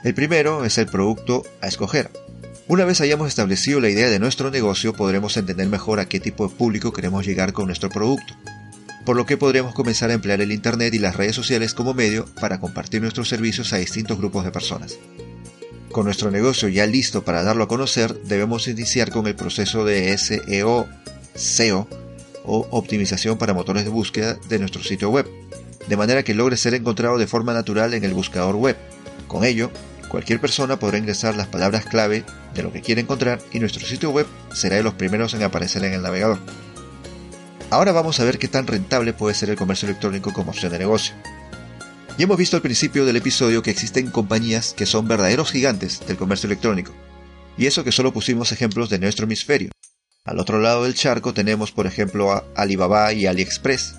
El 0.04 0.12
primero 0.12 0.66
es 0.66 0.76
el 0.76 0.86
producto 0.86 1.44
a 1.62 1.66
escoger. 1.66 2.10
Una 2.68 2.84
vez 2.84 3.00
hayamos 3.00 3.28
establecido 3.28 3.80
la 3.80 3.88
idea 3.88 4.10
de 4.10 4.18
nuestro 4.18 4.50
negocio, 4.50 4.92
podremos 4.92 5.38
entender 5.38 5.68
mejor 5.68 5.98
a 5.98 6.08
qué 6.10 6.20
tipo 6.20 6.46
de 6.46 6.54
público 6.54 6.92
queremos 6.92 7.24
llegar 7.24 7.54
con 7.54 7.66
nuestro 7.66 7.88
producto, 7.88 8.34
por 9.06 9.16
lo 9.16 9.24
que 9.24 9.38
podremos 9.38 9.74
comenzar 9.74 10.10
a 10.10 10.14
emplear 10.14 10.42
el 10.42 10.52
Internet 10.52 10.92
y 10.92 10.98
las 10.98 11.16
redes 11.16 11.36
sociales 11.36 11.72
como 11.72 11.94
medio 11.94 12.26
para 12.38 12.60
compartir 12.60 13.00
nuestros 13.00 13.30
servicios 13.30 13.72
a 13.72 13.78
distintos 13.78 14.18
grupos 14.18 14.44
de 14.44 14.50
personas. 14.50 14.98
Con 15.92 16.06
nuestro 16.06 16.30
negocio 16.30 16.68
ya 16.68 16.86
listo 16.86 17.22
para 17.22 17.42
darlo 17.42 17.64
a 17.64 17.68
conocer, 17.68 18.14
debemos 18.22 18.66
iniciar 18.66 19.10
con 19.10 19.26
el 19.26 19.34
proceso 19.34 19.84
de 19.84 20.16
SEO, 20.16 20.88
SEO 21.34 21.86
o 22.44 22.66
optimización 22.70 23.38
para 23.38 23.54
motores 23.54 23.84
de 23.84 23.90
búsqueda 23.90 24.38
de 24.48 24.58
nuestro 24.58 24.82
sitio 24.82 25.10
web, 25.10 25.28
de 25.86 25.96
manera 25.96 26.22
que 26.22 26.34
logre 26.34 26.56
ser 26.56 26.74
encontrado 26.74 27.18
de 27.18 27.26
forma 27.26 27.52
natural 27.52 27.94
en 27.94 28.04
el 28.04 28.14
buscador 28.14 28.56
web. 28.56 28.76
Con 29.28 29.44
ello, 29.44 29.70
Cualquier 30.12 30.42
persona 30.42 30.78
podrá 30.78 30.98
ingresar 30.98 31.34
las 31.36 31.46
palabras 31.46 31.86
clave 31.86 32.22
de 32.54 32.62
lo 32.62 32.70
que 32.70 32.82
quiere 32.82 33.00
encontrar 33.00 33.40
y 33.50 33.60
nuestro 33.60 33.86
sitio 33.86 34.10
web 34.10 34.26
será 34.52 34.76
de 34.76 34.82
los 34.82 34.92
primeros 34.92 35.32
en 35.32 35.42
aparecer 35.42 35.82
en 35.84 35.94
el 35.94 36.02
navegador. 36.02 36.38
Ahora 37.70 37.92
vamos 37.92 38.20
a 38.20 38.24
ver 38.24 38.38
qué 38.38 38.46
tan 38.46 38.66
rentable 38.66 39.14
puede 39.14 39.34
ser 39.34 39.48
el 39.48 39.56
comercio 39.56 39.88
electrónico 39.88 40.34
como 40.34 40.50
opción 40.50 40.70
de 40.70 40.80
negocio. 40.80 41.14
Ya 42.18 42.24
hemos 42.24 42.36
visto 42.36 42.56
al 42.56 42.62
principio 42.62 43.06
del 43.06 43.16
episodio 43.16 43.62
que 43.62 43.70
existen 43.70 44.10
compañías 44.10 44.74
que 44.74 44.84
son 44.84 45.08
verdaderos 45.08 45.50
gigantes 45.50 46.06
del 46.06 46.18
comercio 46.18 46.46
electrónico, 46.46 46.92
y 47.56 47.64
eso 47.66 47.84
que 47.84 47.92
solo 47.92 48.12
pusimos 48.12 48.52
ejemplos 48.52 48.90
de 48.90 48.98
nuestro 48.98 49.24
hemisferio. 49.24 49.70
Al 50.24 50.38
otro 50.38 50.60
lado 50.60 50.84
del 50.84 50.94
charco 50.94 51.32
tenemos 51.32 51.72
por 51.72 51.86
ejemplo 51.86 52.30
a 52.30 52.44
Alibaba 52.54 53.14
y 53.14 53.26
AliExpress, 53.26 53.94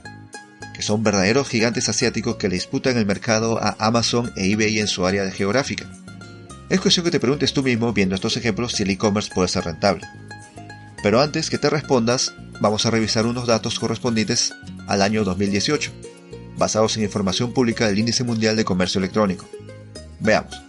que 0.75 0.83
son 0.83 1.03
verdaderos 1.03 1.49
gigantes 1.49 1.89
asiáticos 1.89 2.35
que 2.35 2.49
le 2.49 2.55
disputan 2.55 2.97
el 2.97 3.07
mercado 3.07 3.57
a 3.61 3.75
Amazon 3.79 4.31
e 4.35 4.51
eBay 4.51 4.79
en 4.79 4.87
su 4.87 5.07
área 5.07 5.29
geográfica. 5.31 5.89
Es 6.69 6.79
cuestión 6.79 7.05
que 7.05 7.11
te 7.11 7.19
preguntes 7.19 7.51
tú 7.51 7.63
mismo, 7.63 7.93
viendo 7.93 8.15
estos 8.15 8.37
ejemplos, 8.37 8.73
si 8.73 8.83
el 8.83 8.91
e-commerce 8.91 9.31
puede 9.33 9.49
ser 9.49 9.65
rentable. 9.65 10.07
Pero 11.01 11.19
antes 11.19 11.49
que 11.49 11.57
te 11.57 11.69
respondas, 11.69 12.33
vamos 12.61 12.85
a 12.85 12.91
revisar 12.91 13.25
unos 13.25 13.47
datos 13.47 13.79
correspondientes 13.79 14.53
al 14.87 15.01
año 15.01 15.23
2018, 15.23 15.91
basados 16.57 16.97
en 16.97 17.03
información 17.03 17.53
pública 17.53 17.87
del 17.87 17.99
Índice 17.99 18.23
Mundial 18.23 18.55
de 18.55 18.65
Comercio 18.65 18.99
Electrónico. 18.99 19.45
Veamos. 20.19 20.61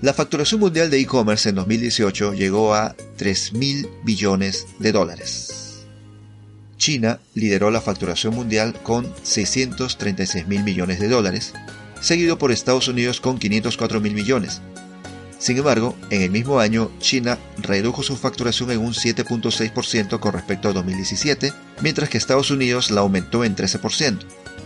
La 0.00 0.14
facturación 0.14 0.60
mundial 0.60 0.90
de 0.90 1.00
e-commerce 1.00 1.48
en 1.48 1.56
2018 1.56 2.34
llegó 2.34 2.74
a 2.74 2.96
3.000 3.18 3.88
billones 4.04 4.66
de 4.78 4.92
dólares. 4.92 5.84
China 6.76 7.18
lideró 7.34 7.72
la 7.72 7.80
facturación 7.80 8.34
mundial 8.34 8.74
con 8.82 9.12
636 9.22 10.46
mil 10.46 10.62
millones 10.62 11.00
de 11.00 11.08
dólares, 11.08 11.52
seguido 12.00 12.38
por 12.38 12.52
Estados 12.52 12.86
Unidos 12.86 13.20
con 13.20 13.38
504 13.38 14.00
mil 14.00 14.14
millones, 14.14 14.62
sin 15.38 15.56
embargo, 15.56 15.96
en 16.10 16.22
el 16.22 16.30
mismo 16.30 16.58
año, 16.58 16.90
China 16.98 17.38
redujo 17.58 18.02
su 18.02 18.16
facturación 18.16 18.72
en 18.72 18.80
un 18.80 18.92
7.6% 18.92 20.18
con 20.18 20.32
respecto 20.32 20.68
a 20.68 20.72
2017, 20.72 21.52
mientras 21.80 22.08
que 22.08 22.18
Estados 22.18 22.50
Unidos 22.50 22.90
la 22.90 23.02
aumentó 23.02 23.44
en 23.44 23.54
13%. 23.54 24.18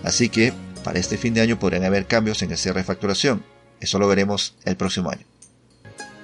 Así 0.02 0.28
que, 0.28 0.52
para 0.84 0.98
este 0.98 1.16
fin 1.16 1.34
de 1.34 1.40
año 1.40 1.58
podrían 1.58 1.84
haber 1.84 2.06
cambios 2.06 2.42
en 2.42 2.50
el 2.50 2.58
cierre 2.58 2.80
de 2.80 2.84
facturación. 2.84 3.44
Eso 3.80 3.98
lo 3.98 4.08
veremos 4.08 4.54
el 4.64 4.76
próximo 4.76 5.10
año. 5.10 5.24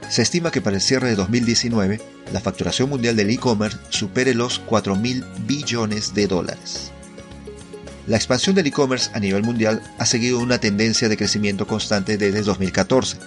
Se 0.08 0.22
estima 0.22 0.50
que 0.50 0.60
para 0.60 0.76
el 0.76 0.82
cierre 0.82 1.08
de 1.08 1.16
2019, 1.16 2.00
la 2.32 2.40
facturación 2.40 2.88
mundial 2.88 3.16
del 3.16 3.30
e-commerce 3.30 3.78
supere 3.90 4.34
los 4.34 4.64
4.000 4.66 5.46
billones 5.46 6.14
de 6.14 6.26
dólares. 6.26 6.92
La 8.06 8.16
expansión 8.16 8.54
del 8.56 8.66
e-commerce 8.66 9.10
a 9.12 9.20
nivel 9.20 9.42
mundial 9.42 9.82
ha 9.98 10.06
seguido 10.06 10.38
una 10.38 10.58
tendencia 10.58 11.08
de 11.08 11.16
crecimiento 11.16 11.66
constante 11.66 12.16
desde 12.16 12.42
2014 12.42 13.18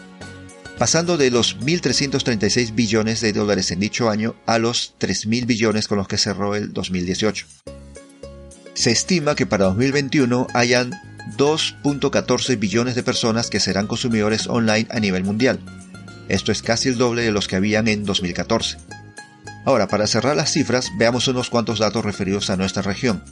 pasando 0.82 1.16
de 1.16 1.30
los 1.30 1.60
1.336 1.60 2.74
billones 2.74 3.22
de 3.22 3.34
dólares 3.34 3.70
en 3.70 3.80
dicho 3.80 4.10
año 4.10 4.34
a 4.48 4.58
los 4.58 4.96
3.000 5.00 5.46
billones 5.46 5.88
con 5.88 6.00
los 6.00 6.08
que 6.08 6.18
cerró 6.18 6.56
el 6.56 6.74
2018. 6.74 7.46
Se 8.82 8.90
estima 8.90 9.36
que 9.36 9.46
para 9.46 9.66
2021 9.66 10.48
hayan 10.56 10.90
2.14 11.38 12.58
billones 12.58 12.96
de 12.96 13.04
personas 13.04 13.52
que 13.52 13.60
serán 13.60 13.86
consumidores 13.86 14.48
online 14.48 14.88
a 14.90 15.00
nivel 15.00 15.24
mundial. 15.24 15.60
Esto 16.30 16.52
es 16.52 16.64
casi 16.64 16.90
el 16.90 16.98
doble 16.98 17.22
de 17.22 17.32
los 17.32 17.48
que 17.48 17.58
habían 17.58 17.88
en 17.88 18.06
2014. 18.06 18.80
Ahora, 19.66 19.88
para 19.88 20.08
cerrar 20.08 20.36
las 20.36 20.52
cifras, 20.52 20.90
veamos 20.98 21.28
unos 21.28 21.52
cuantos 21.52 21.78
datos 21.78 22.04
referidos 22.04 22.50
a 22.50 22.58
nuestra 22.58 22.82
región. 22.82 23.24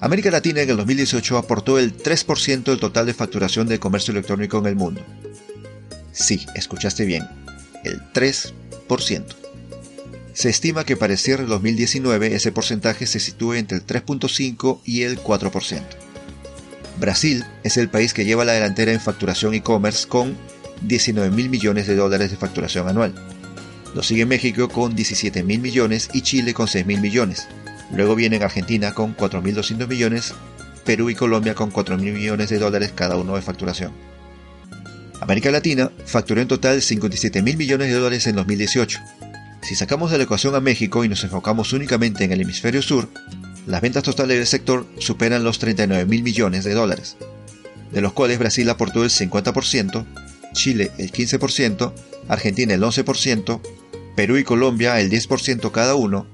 América 0.00 0.32
Latina 0.32 0.62
en 0.62 0.70
el 0.70 0.76
2018 0.78 1.38
aportó 1.38 1.78
el 1.78 1.96
3% 1.96 2.64
del 2.64 2.80
total 2.80 3.06
de 3.06 3.14
facturación 3.14 3.68
de 3.68 3.78
comercio 3.78 4.10
electrónico 4.10 4.58
en 4.58 4.66
el 4.66 4.74
mundo. 4.74 5.06
Sí, 6.10 6.44
escuchaste 6.56 7.04
bien, 7.04 7.28
el 7.84 8.02
3%. 8.12 9.24
Se 10.40 10.48
estima 10.48 10.86
que 10.86 10.96
para 10.96 11.12
el 11.12 11.18
cierre 11.18 11.42
de 11.42 11.50
2019 11.50 12.34
ese 12.34 12.50
porcentaje 12.50 13.04
se 13.04 13.20
sitúe 13.20 13.56
entre 13.56 13.76
el 13.76 13.86
3.5 13.86 14.80
y 14.86 15.02
el 15.02 15.18
4%. 15.18 15.82
Brasil 16.98 17.44
es 17.62 17.76
el 17.76 17.90
país 17.90 18.14
que 18.14 18.24
lleva 18.24 18.46
la 18.46 18.54
delantera 18.54 18.90
en 18.90 19.02
facturación 19.02 19.52
e-commerce 19.52 20.08
con 20.08 20.38
19 20.80 21.30
mil 21.30 21.50
millones 21.50 21.86
de 21.86 21.94
dólares 21.94 22.30
de 22.30 22.38
facturación 22.38 22.88
anual. 22.88 23.14
Lo 23.94 24.02
sigue 24.02 24.24
México 24.24 24.70
con 24.70 24.96
17 24.96 25.42
mil 25.42 25.60
millones 25.60 26.08
y 26.14 26.22
Chile 26.22 26.54
con 26.54 26.68
6 26.68 26.86
mil 26.86 27.02
millones. 27.02 27.46
Luego 27.94 28.14
vienen 28.14 28.42
Argentina 28.42 28.94
con 28.94 29.14
4.200 29.14 29.88
millones, 29.88 30.32
Perú 30.86 31.10
y 31.10 31.14
Colombia 31.14 31.54
con 31.54 31.70
4 31.70 31.98
mil 31.98 32.14
millones 32.14 32.48
de 32.48 32.58
dólares 32.58 32.92
cada 32.94 33.16
uno 33.16 33.36
de 33.36 33.42
facturación. 33.42 33.92
América 35.20 35.50
Latina 35.50 35.92
facturó 36.06 36.40
en 36.40 36.48
total 36.48 36.80
57 36.80 37.42
mil 37.42 37.58
millones 37.58 37.88
de 37.88 37.94
dólares 37.94 38.26
en 38.26 38.36
2018. 38.36 39.00
Si 39.62 39.74
sacamos 39.74 40.10
de 40.10 40.18
la 40.18 40.24
ecuación 40.24 40.54
a 40.54 40.60
México 40.60 41.04
y 41.04 41.08
nos 41.08 41.22
enfocamos 41.22 41.72
únicamente 41.72 42.24
en 42.24 42.32
el 42.32 42.40
hemisferio 42.40 42.82
sur, 42.82 43.08
las 43.66 43.80
ventas 43.80 44.02
totales 44.02 44.38
del 44.38 44.46
sector 44.46 44.86
superan 44.98 45.44
los 45.44 45.58
39 45.58 46.06
mil 46.06 46.22
millones 46.22 46.64
de 46.64 46.74
dólares, 46.74 47.16
de 47.92 48.00
los 48.00 48.12
cuales 48.12 48.38
Brasil 48.38 48.68
aportó 48.70 49.04
el 49.04 49.10
50%, 49.10 50.04
Chile 50.54 50.90
el 50.98 51.12
15%, 51.12 51.92
Argentina 52.28 52.74
el 52.74 52.82
11%, 52.82 53.60
Perú 54.16 54.38
y 54.38 54.44
Colombia 54.44 55.00
el 55.00 55.10
10% 55.10 55.70
cada 55.70 55.94
uno, 55.94 56.26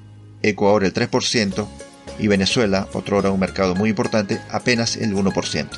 Ecuador 0.43 0.85
el 0.85 0.95
3% 0.95 1.67
y 2.19 2.29
Venezuela, 2.29 2.89
otro 2.93 3.17
ahora 3.17 3.31
un 3.31 3.41
mercado 3.41 3.75
muy 3.75 3.91
importante, 3.91 4.41
apenas 4.51 4.97
el 4.97 5.15
1%. 5.15 5.69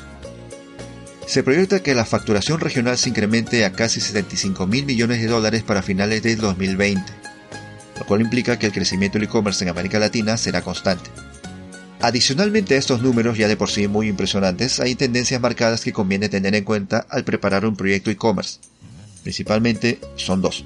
Se 1.25 1.43
proyecta 1.43 1.83
que 1.83 1.93
la 1.93 2.05
facturación 2.05 2.59
regional 2.59 2.97
se 2.97 3.09
incremente 3.09 3.65
a 3.65 3.71
casi 3.71 3.99
75 4.01 4.65
mil 4.65 4.85
millones 4.85 5.21
de 5.21 5.27
dólares 5.27 5.63
para 5.63 5.83
finales 5.83 6.23
del 6.23 6.37
2020, 6.37 7.03
lo 7.99 8.05
cual 8.05 8.21
implica 8.21 8.57
que 8.57 8.65
el 8.65 8.71
crecimiento 8.71 9.17
del 9.17 9.27
e-commerce 9.27 9.63
en 9.63 9.69
América 9.69 9.99
Latina 9.99 10.37
será 10.37 10.61
constante. 10.61 11.09
Adicionalmente 12.01 12.75
a 12.75 12.77
estos 12.77 13.01
números 13.01 13.37
ya 13.37 13.49
de 13.49 13.57
por 13.57 13.69
sí 13.69 13.89
muy 13.89 14.07
impresionantes, 14.07 14.79
hay 14.79 14.95
tendencias 14.95 15.41
marcadas 15.41 15.81
que 15.81 15.91
conviene 15.91 16.29
tener 16.29 16.55
en 16.55 16.63
cuenta 16.63 17.05
al 17.09 17.25
preparar 17.25 17.65
un 17.65 17.75
proyecto 17.75 18.09
e-commerce. 18.09 18.59
Principalmente 19.23 19.99
son 20.15 20.41
dos. 20.41 20.63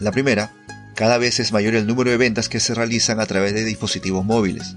La 0.00 0.12
primera, 0.12 0.54
cada 0.94 1.18
vez 1.18 1.40
es 1.40 1.52
mayor 1.52 1.74
el 1.74 1.86
número 1.86 2.10
de 2.10 2.16
ventas 2.16 2.48
que 2.48 2.58
se 2.58 2.74
realizan 2.74 3.20
a 3.20 3.26
través 3.26 3.52
de 3.52 3.64
dispositivos 3.64 4.24
móviles. 4.24 4.76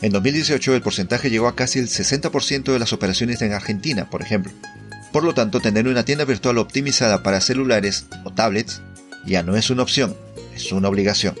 En 0.00 0.12
2018 0.12 0.76
el 0.76 0.82
porcentaje 0.82 1.28
llegó 1.28 1.48
a 1.48 1.56
casi 1.56 1.80
el 1.80 1.88
60% 1.88 2.72
de 2.72 2.78
las 2.78 2.92
operaciones 2.92 3.42
en 3.42 3.52
Argentina, 3.52 4.08
por 4.08 4.22
ejemplo. 4.22 4.52
Por 5.12 5.24
lo 5.24 5.34
tanto, 5.34 5.60
tener 5.60 5.88
una 5.88 6.04
tienda 6.04 6.24
virtual 6.24 6.58
optimizada 6.58 7.24
para 7.24 7.40
celulares 7.40 8.06
o 8.24 8.32
tablets 8.32 8.80
ya 9.26 9.42
no 9.42 9.56
es 9.56 9.70
una 9.70 9.82
opción, 9.82 10.16
es 10.54 10.72
una 10.72 10.88
obligación. 10.88 11.34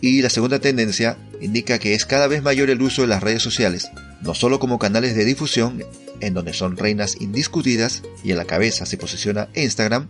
Y 0.00 0.22
la 0.22 0.30
segunda 0.30 0.60
tendencia 0.60 1.16
indica 1.40 1.78
que 1.78 1.94
es 1.94 2.04
cada 2.04 2.28
vez 2.28 2.42
mayor 2.42 2.70
el 2.70 2.82
uso 2.82 3.02
de 3.02 3.08
las 3.08 3.22
redes 3.22 3.42
sociales, 3.42 3.90
no 4.22 4.34
solo 4.34 4.58
como 4.58 4.78
canales 4.78 5.14
de 5.14 5.24
difusión, 5.24 5.84
en 6.20 6.34
donde 6.34 6.52
son 6.52 6.76
reinas 6.76 7.20
indiscutidas 7.20 8.02
y 8.24 8.30
en 8.30 8.38
la 8.38 8.44
cabeza 8.44 8.86
se 8.86 8.96
posiciona 8.96 9.48
Instagram, 9.54 10.08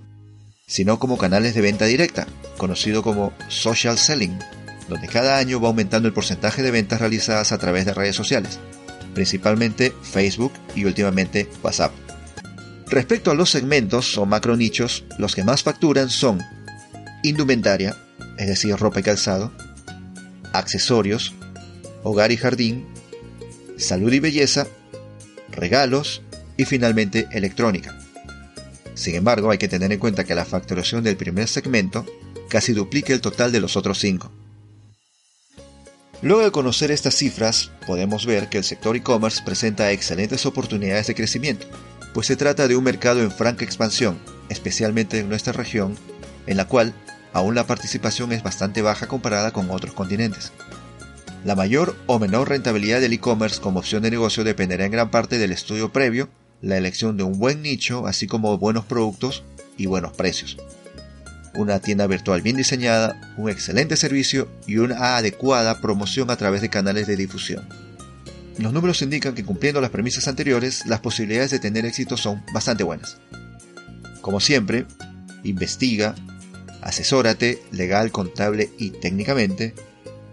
sino 0.66 0.98
como 0.98 1.18
canales 1.18 1.54
de 1.54 1.62
venta 1.62 1.86
directa, 1.86 2.26
conocido 2.58 3.02
como 3.02 3.32
social 3.48 3.98
selling, 3.98 4.38
donde 4.88 5.08
cada 5.08 5.38
año 5.38 5.60
va 5.60 5.68
aumentando 5.68 6.08
el 6.08 6.14
porcentaje 6.14 6.62
de 6.62 6.70
ventas 6.70 7.00
realizadas 7.00 7.52
a 7.52 7.58
través 7.58 7.86
de 7.86 7.94
redes 7.94 8.16
sociales, 8.16 8.58
principalmente 9.14 9.92
Facebook 10.02 10.52
y 10.74 10.84
últimamente 10.84 11.48
WhatsApp. 11.62 11.92
Respecto 12.90 13.30
a 13.30 13.34
los 13.34 13.50
segmentos 13.50 14.16
o 14.16 14.24
macro 14.24 14.56
nichos, 14.56 15.04
los 15.18 15.34
que 15.34 15.44
más 15.44 15.62
facturan 15.62 16.08
son 16.08 16.42
indumentaria, 17.22 17.96
es 18.36 18.46
decir, 18.46 18.76
ropa 18.76 19.00
y 19.00 19.02
calzado, 19.02 19.52
accesorios, 20.52 21.34
hogar 22.02 22.32
y 22.32 22.36
jardín, 22.36 22.86
salud 23.76 24.12
y 24.12 24.20
belleza, 24.20 24.66
regalos 25.50 26.22
y 26.56 26.64
finalmente 26.64 27.28
electrónica. 27.32 27.98
Sin 28.94 29.14
embargo, 29.14 29.50
hay 29.50 29.58
que 29.58 29.68
tener 29.68 29.92
en 29.92 29.98
cuenta 29.98 30.24
que 30.24 30.34
la 30.34 30.44
facturación 30.44 31.04
del 31.04 31.16
primer 31.16 31.48
segmento 31.48 32.04
casi 32.48 32.72
duplica 32.72 33.12
el 33.12 33.20
total 33.20 33.52
de 33.52 33.60
los 33.60 33.76
otros 33.76 33.98
cinco. 33.98 34.32
Luego 36.20 36.42
de 36.42 36.50
conocer 36.50 36.90
estas 36.90 37.14
cifras, 37.14 37.70
podemos 37.86 38.26
ver 38.26 38.48
que 38.48 38.58
el 38.58 38.64
sector 38.64 38.96
e-commerce 38.96 39.42
presenta 39.44 39.92
excelentes 39.92 40.46
oportunidades 40.46 41.06
de 41.06 41.14
crecimiento, 41.14 41.68
pues 42.12 42.26
se 42.26 42.34
trata 42.34 42.66
de 42.66 42.76
un 42.76 42.82
mercado 42.82 43.20
en 43.22 43.30
franca 43.30 43.64
expansión, 43.64 44.18
especialmente 44.48 45.20
en 45.20 45.28
nuestra 45.28 45.52
región, 45.52 45.96
en 46.48 46.56
la 46.56 46.66
cual 46.66 46.92
aún 47.38 47.54
la 47.54 47.66
participación 47.66 48.32
es 48.32 48.42
bastante 48.42 48.82
baja 48.82 49.06
comparada 49.06 49.52
con 49.52 49.70
otros 49.70 49.94
continentes. 49.94 50.52
La 51.44 51.54
mayor 51.54 51.96
o 52.06 52.18
menor 52.18 52.48
rentabilidad 52.48 53.00
del 53.00 53.12
e-commerce 53.12 53.60
como 53.60 53.78
opción 53.78 54.02
de 54.02 54.10
negocio 54.10 54.44
dependerá 54.44 54.84
en 54.84 54.92
gran 54.92 55.10
parte 55.10 55.38
del 55.38 55.52
estudio 55.52 55.92
previo, 55.92 56.28
la 56.60 56.76
elección 56.76 57.16
de 57.16 57.22
un 57.22 57.38
buen 57.38 57.62
nicho, 57.62 58.06
así 58.06 58.26
como 58.26 58.58
buenos 58.58 58.84
productos 58.84 59.44
y 59.76 59.86
buenos 59.86 60.12
precios. 60.12 60.56
Una 61.54 61.78
tienda 61.78 62.06
virtual 62.06 62.42
bien 62.42 62.56
diseñada, 62.56 63.34
un 63.36 63.48
excelente 63.48 63.96
servicio 63.96 64.48
y 64.66 64.78
una 64.78 65.16
adecuada 65.16 65.80
promoción 65.80 66.30
a 66.30 66.36
través 66.36 66.60
de 66.60 66.70
canales 66.70 67.06
de 67.06 67.16
difusión. 67.16 67.68
Los 68.58 68.72
números 68.72 69.00
indican 69.02 69.36
que 69.36 69.44
cumpliendo 69.44 69.80
las 69.80 69.90
premisas 69.90 70.26
anteriores, 70.26 70.86
las 70.86 71.00
posibilidades 71.00 71.52
de 71.52 71.60
tener 71.60 71.86
éxito 71.86 72.16
son 72.16 72.42
bastante 72.52 72.82
buenas. 72.82 73.18
Como 74.20 74.40
siempre, 74.40 74.86
investiga, 75.44 76.16
asesórate 76.88 77.62
legal, 77.70 78.10
contable 78.10 78.70
y 78.78 78.90
técnicamente. 78.90 79.74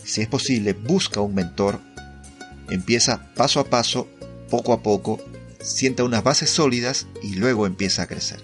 Si 0.01 0.21
es 0.21 0.27
posible, 0.29 0.71
busca 0.71 1.19
un 1.19 1.35
mentor. 1.35 1.81
Empieza 2.69 3.33
paso 3.35 3.59
a 3.59 3.65
paso, 3.65 4.07
poco 4.49 4.71
a 4.71 4.81
poco, 4.81 5.19
sienta 5.61 6.05
unas 6.05 6.23
bases 6.23 6.49
sólidas 6.49 7.07
y 7.21 7.35
luego 7.35 7.67
empieza 7.67 8.03
a 8.03 8.07
crecer. 8.07 8.41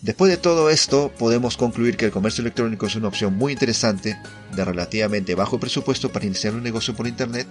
Después 0.00 0.32
de 0.32 0.38
todo 0.38 0.70
esto, 0.70 1.12
podemos 1.16 1.56
concluir 1.56 1.96
que 1.96 2.06
el 2.06 2.10
comercio 2.10 2.42
electrónico 2.42 2.86
es 2.86 2.96
una 2.96 3.08
opción 3.08 3.36
muy 3.36 3.52
interesante, 3.52 4.18
de 4.56 4.64
relativamente 4.64 5.36
bajo 5.36 5.60
presupuesto 5.60 6.10
para 6.10 6.26
iniciar 6.26 6.54
un 6.54 6.64
negocio 6.64 6.96
por 6.96 7.06
Internet 7.06 7.46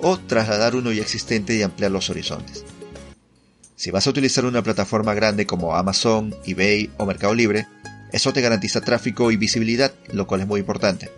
o 0.00 0.16
trasladar 0.16 0.74
uno 0.74 0.90
ya 0.90 1.02
existente 1.02 1.54
y 1.54 1.62
ampliar 1.62 1.90
los 1.90 2.08
horizontes. 2.08 2.64
Si 3.76 3.90
vas 3.90 4.06
a 4.06 4.10
utilizar 4.10 4.46
una 4.46 4.62
plataforma 4.62 5.12
grande 5.12 5.44
como 5.44 5.76
Amazon, 5.76 6.34
eBay 6.46 6.90
o 6.96 7.04
Mercado 7.04 7.34
Libre, 7.34 7.66
eso 8.12 8.32
te 8.32 8.40
garantiza 8.40 8.80
tráfico 8.80 9.30
y 9.30 9.36
visibilidad, 9.36 9.92
lo 10.12 10.26
cual 10.26 10.42
es 10.42 10.46
muy 10.46 10.60
importante. 10.60 11.10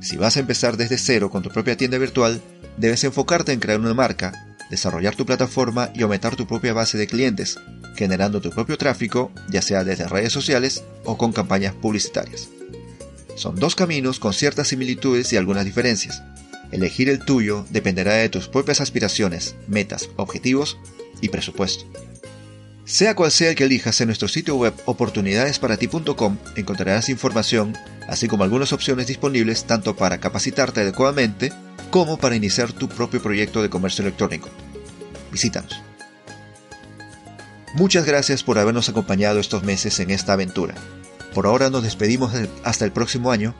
Si 0.00 0.16
vas 0.16 0.36
a 0.36 0.40
empezar 0.40 0.76
desde 0.76 0.98
cero 0.98 1.30
con 1.30 1.42
tu 1.42 1.50
propia 1.50 1.76
tienda 1.76 1.98
virtual, 1.98 2.40
debes 2.76 3.04
enfocarte 3.04 3.52
en 3.52 3.60
crear 3.60 3.80
una 3.80 3.94
marca, 3.94 4.32
desarrollar 4.70 5.16
tu 5.16 5.24
plataforma 5.26 5.90
y 5.94 6.02
aumentar 6.02 6.36
tu 6.36 6.46
propia 6.46 6.72
base 6.72 6.98
de 6.98 7.06
clientes, 7.06 7.58
generando 7.96 8.40
tu 8.40 8.50
propio 8.50 8.76
tráfico, 8.76 9.32
ya 9.48 9.62
sea 9.62 9.84
desde 9.84 10.08
redes 10.08 10.32
sociales 10.32 10.84
o 11.04 11.16
con 11.16 11.32
campañas 11.32 11.74
publicitarias. 11.74 12.48
Son 13.36 13.56
dos 13.56 13.74
caminos 13.74 14.20
con 14.20 14.32
ciertas 14.32 14.68
similitudes 14.68 15.32
y 15.32 15.36
algunas 15.36 15.64
diferencias. 15.64 16.22
Elegir 16.70 17.08
el 17.08 17.24
tuyo 17.24 17.66
dependerá 17.70 18.14
de 18.14 18.28
tus 18.28 18.48
propias 18.48 18.80
aspiraciones, 18.80 19.54
metas, 19.68 20.08
objetivos 20.16 20.78
y 21.20 21.28
presupuesto. 21.28 21.84
Sea 22.84 23.14
cual 23.14 23.30
sea 23.30 23.50
el 23.50 23.56
que 23.56 23.64
elijas 23.64 23.98
en 24.00 24.08
nuestro 24.08 24.28
sitio 24.28 24.56
web 24.56 24.74
oportunidadesparati.com 24.84 26.36
encontrarás 26.56 27.08
información, 27.08 27.74
así 28.08 28.28
como 28.28 28.44
algunas 28.44 28.74
opciones 28.74 29.06
disponibles 29.06 29.64
tanto 29.64 29.96
para 29.96 30.20
capacitarte 30.20 30.80
adecuadamente 30.80 31.50
como 31.90 32.18
para 32.18 32.36
iniciar 32.36 32.72
tu 32.72 32.88
propio 32.88 33.22
proyecto 33.22 33.62
de 33.62 33.70
comercio 33.70 34.02
electrónico. 34.02 34.50
Visítanos. 35.32 35.80
Muchas 37.74 38.04
gracias 38.04 38.42
por 38.42 38.58
habernos 38.58 38.88
acompañado 38.90 39.40
estos 39.40 39.62
meses 39.62 39.98
en 40.00 40.10
esta 40.10 40.34
aventura. 40.34 40.74
Por 41.32 41.46
ahora 41.46 41.70
nos 41.70 41.82
despedimos 41.82 42.32
hasta 42.64 42.84
el 42.84 42.92
próximo 42.92 43.32
año 43.32 43.54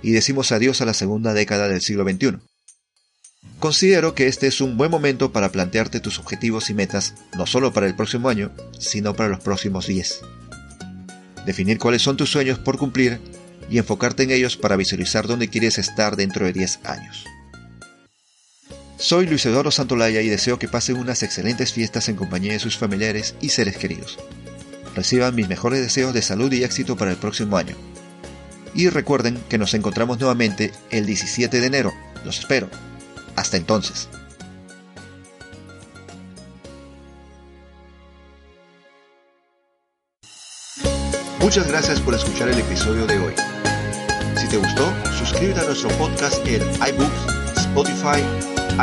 y 0.00 0.12
decimos 0.12 0.52
adiós 0.52 0.80
a 0.80 0.86
la 0.86 0.94
segunda 0.94 1.34
década 1.34 1.68
del 1.68 1.82
siglo 1.82 2.04
XXI. 2.04 2.49
Considero 3.60 4.14
que 4.14 4.26
este 4.26 4.46
es 4.46 4.62
un 4.62 4.78
buen 4.78 4.90
momento 4.90 5.32
para 5.32 5.52
plantearte 5.52 6.00
tus 6.00 6.18
objetivos 6.18 6.70
y 6.70 6.74
metas 6.74 7.14
no 7.36 7.46
solo 7.46 7.74
para 7.74 7.86
el 7.86 7.94
próximo 7.94 8.30
año, 8.30 8.50
sino 8.78 9.14
para 9.14 9.28
los 9.28 9.40
próximos 9.40 9.86
10. 9.86 10.22
Definir 11.44 11.78
cuáles 11.78 12.00
son 12.00 12.16
tus 12.16 12.30
sueños 12.30 12.58
por 12.58 12.78
cumplir 12.78 13.20
y 13.68 13.76
enfocarte 13.76 14.22
en 14.22 14.30
ellos 14.30 14.56
para 14.56 14.76
visualizar 14.76 15.26
dónde 15.26 15.48
quieres 15.48 15.76
estar 15.76 16.16
dentro 16.16 16.46
de 16.46 16.54
10 16.54 16.80
años. 16.84 17.26
Soy 18.96 19.26
Luis 19.26 19.44
Eduardo 19.44 19.70
Santolaya 19.70 20.22
y 20.22 20.28
deseo 20.30 20.58
que 20.58 20.68
pasen 20.68 20.96
unas 20.96 21.22
excelentes 21.22 21.74
fiestas 21.74 22.08
en 22.08 22.16
compañía 22.16 22.54
de 22.54 22.60
sus 22.60 22.78
familiares 22.78 23.34
y 23.42 23.50
seres 23.50 23.76
queridos. 23.76 24.18
Reciban 24.96 25.34
mis 25.34 25.48
mejores 25.48 25.80
deseos 25.80 26.14
de 26.14 26.22
salud 26.22 26.50
y 26.52 26.64
éxito 26.64 26.96
para 26.96 27.10
el 27.10 27.18
próximo 27.18 27.58
año. 27.58 27.76
Y 28.74 28.88
recuerden 28.88 29.38
que 29.50 29.58
nos 29.58 29.74
encontramos 29.74 30.18
nuevamente 30.18 30.72
el 30.90 31.04
17 31.04 31.60
de 31.60 31.66
enero. 31.66 31.92
Los 32.24 32.38
espero. 32.38 32.70
Hasta 33.40 33.56
entonces. 33.56 34.08
Muchas 41.40 41.66
gracias 41.66 41.98
por 42.00 42.14
escuchar 42.14 42.50
el 42.50 42.58
episodio 42.58 43.06
de 43.06 43.18
hoy. 43.18 43.32
Si 44.36 44.46
te 44.46 44.58
gustó, 44.58 44.92
suscríbete 45.18 45.60
a 45.60 45.64
nuestro 45.64 45.88
podcast 45.96 46.46
en 46.46 46.60
iBooks, 46.60 47.56
Spotify, 47.56 48.22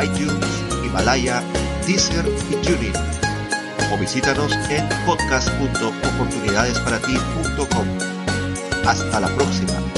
iTunes, 0.04 0.44
Himalaya, 0.84 1.44
Deezer 1.86 2.26
y 2.50 2.56
TuneIn. 2.56 2.94
O 3.94 3.98
visítanos 4.00 4.52
en 4.72 4.90
podcast.oportunidadesparati.com. 5.06 7.88
Hasta 8.88 9.20
la 9.20 9.28
próxima. 9.36 9.97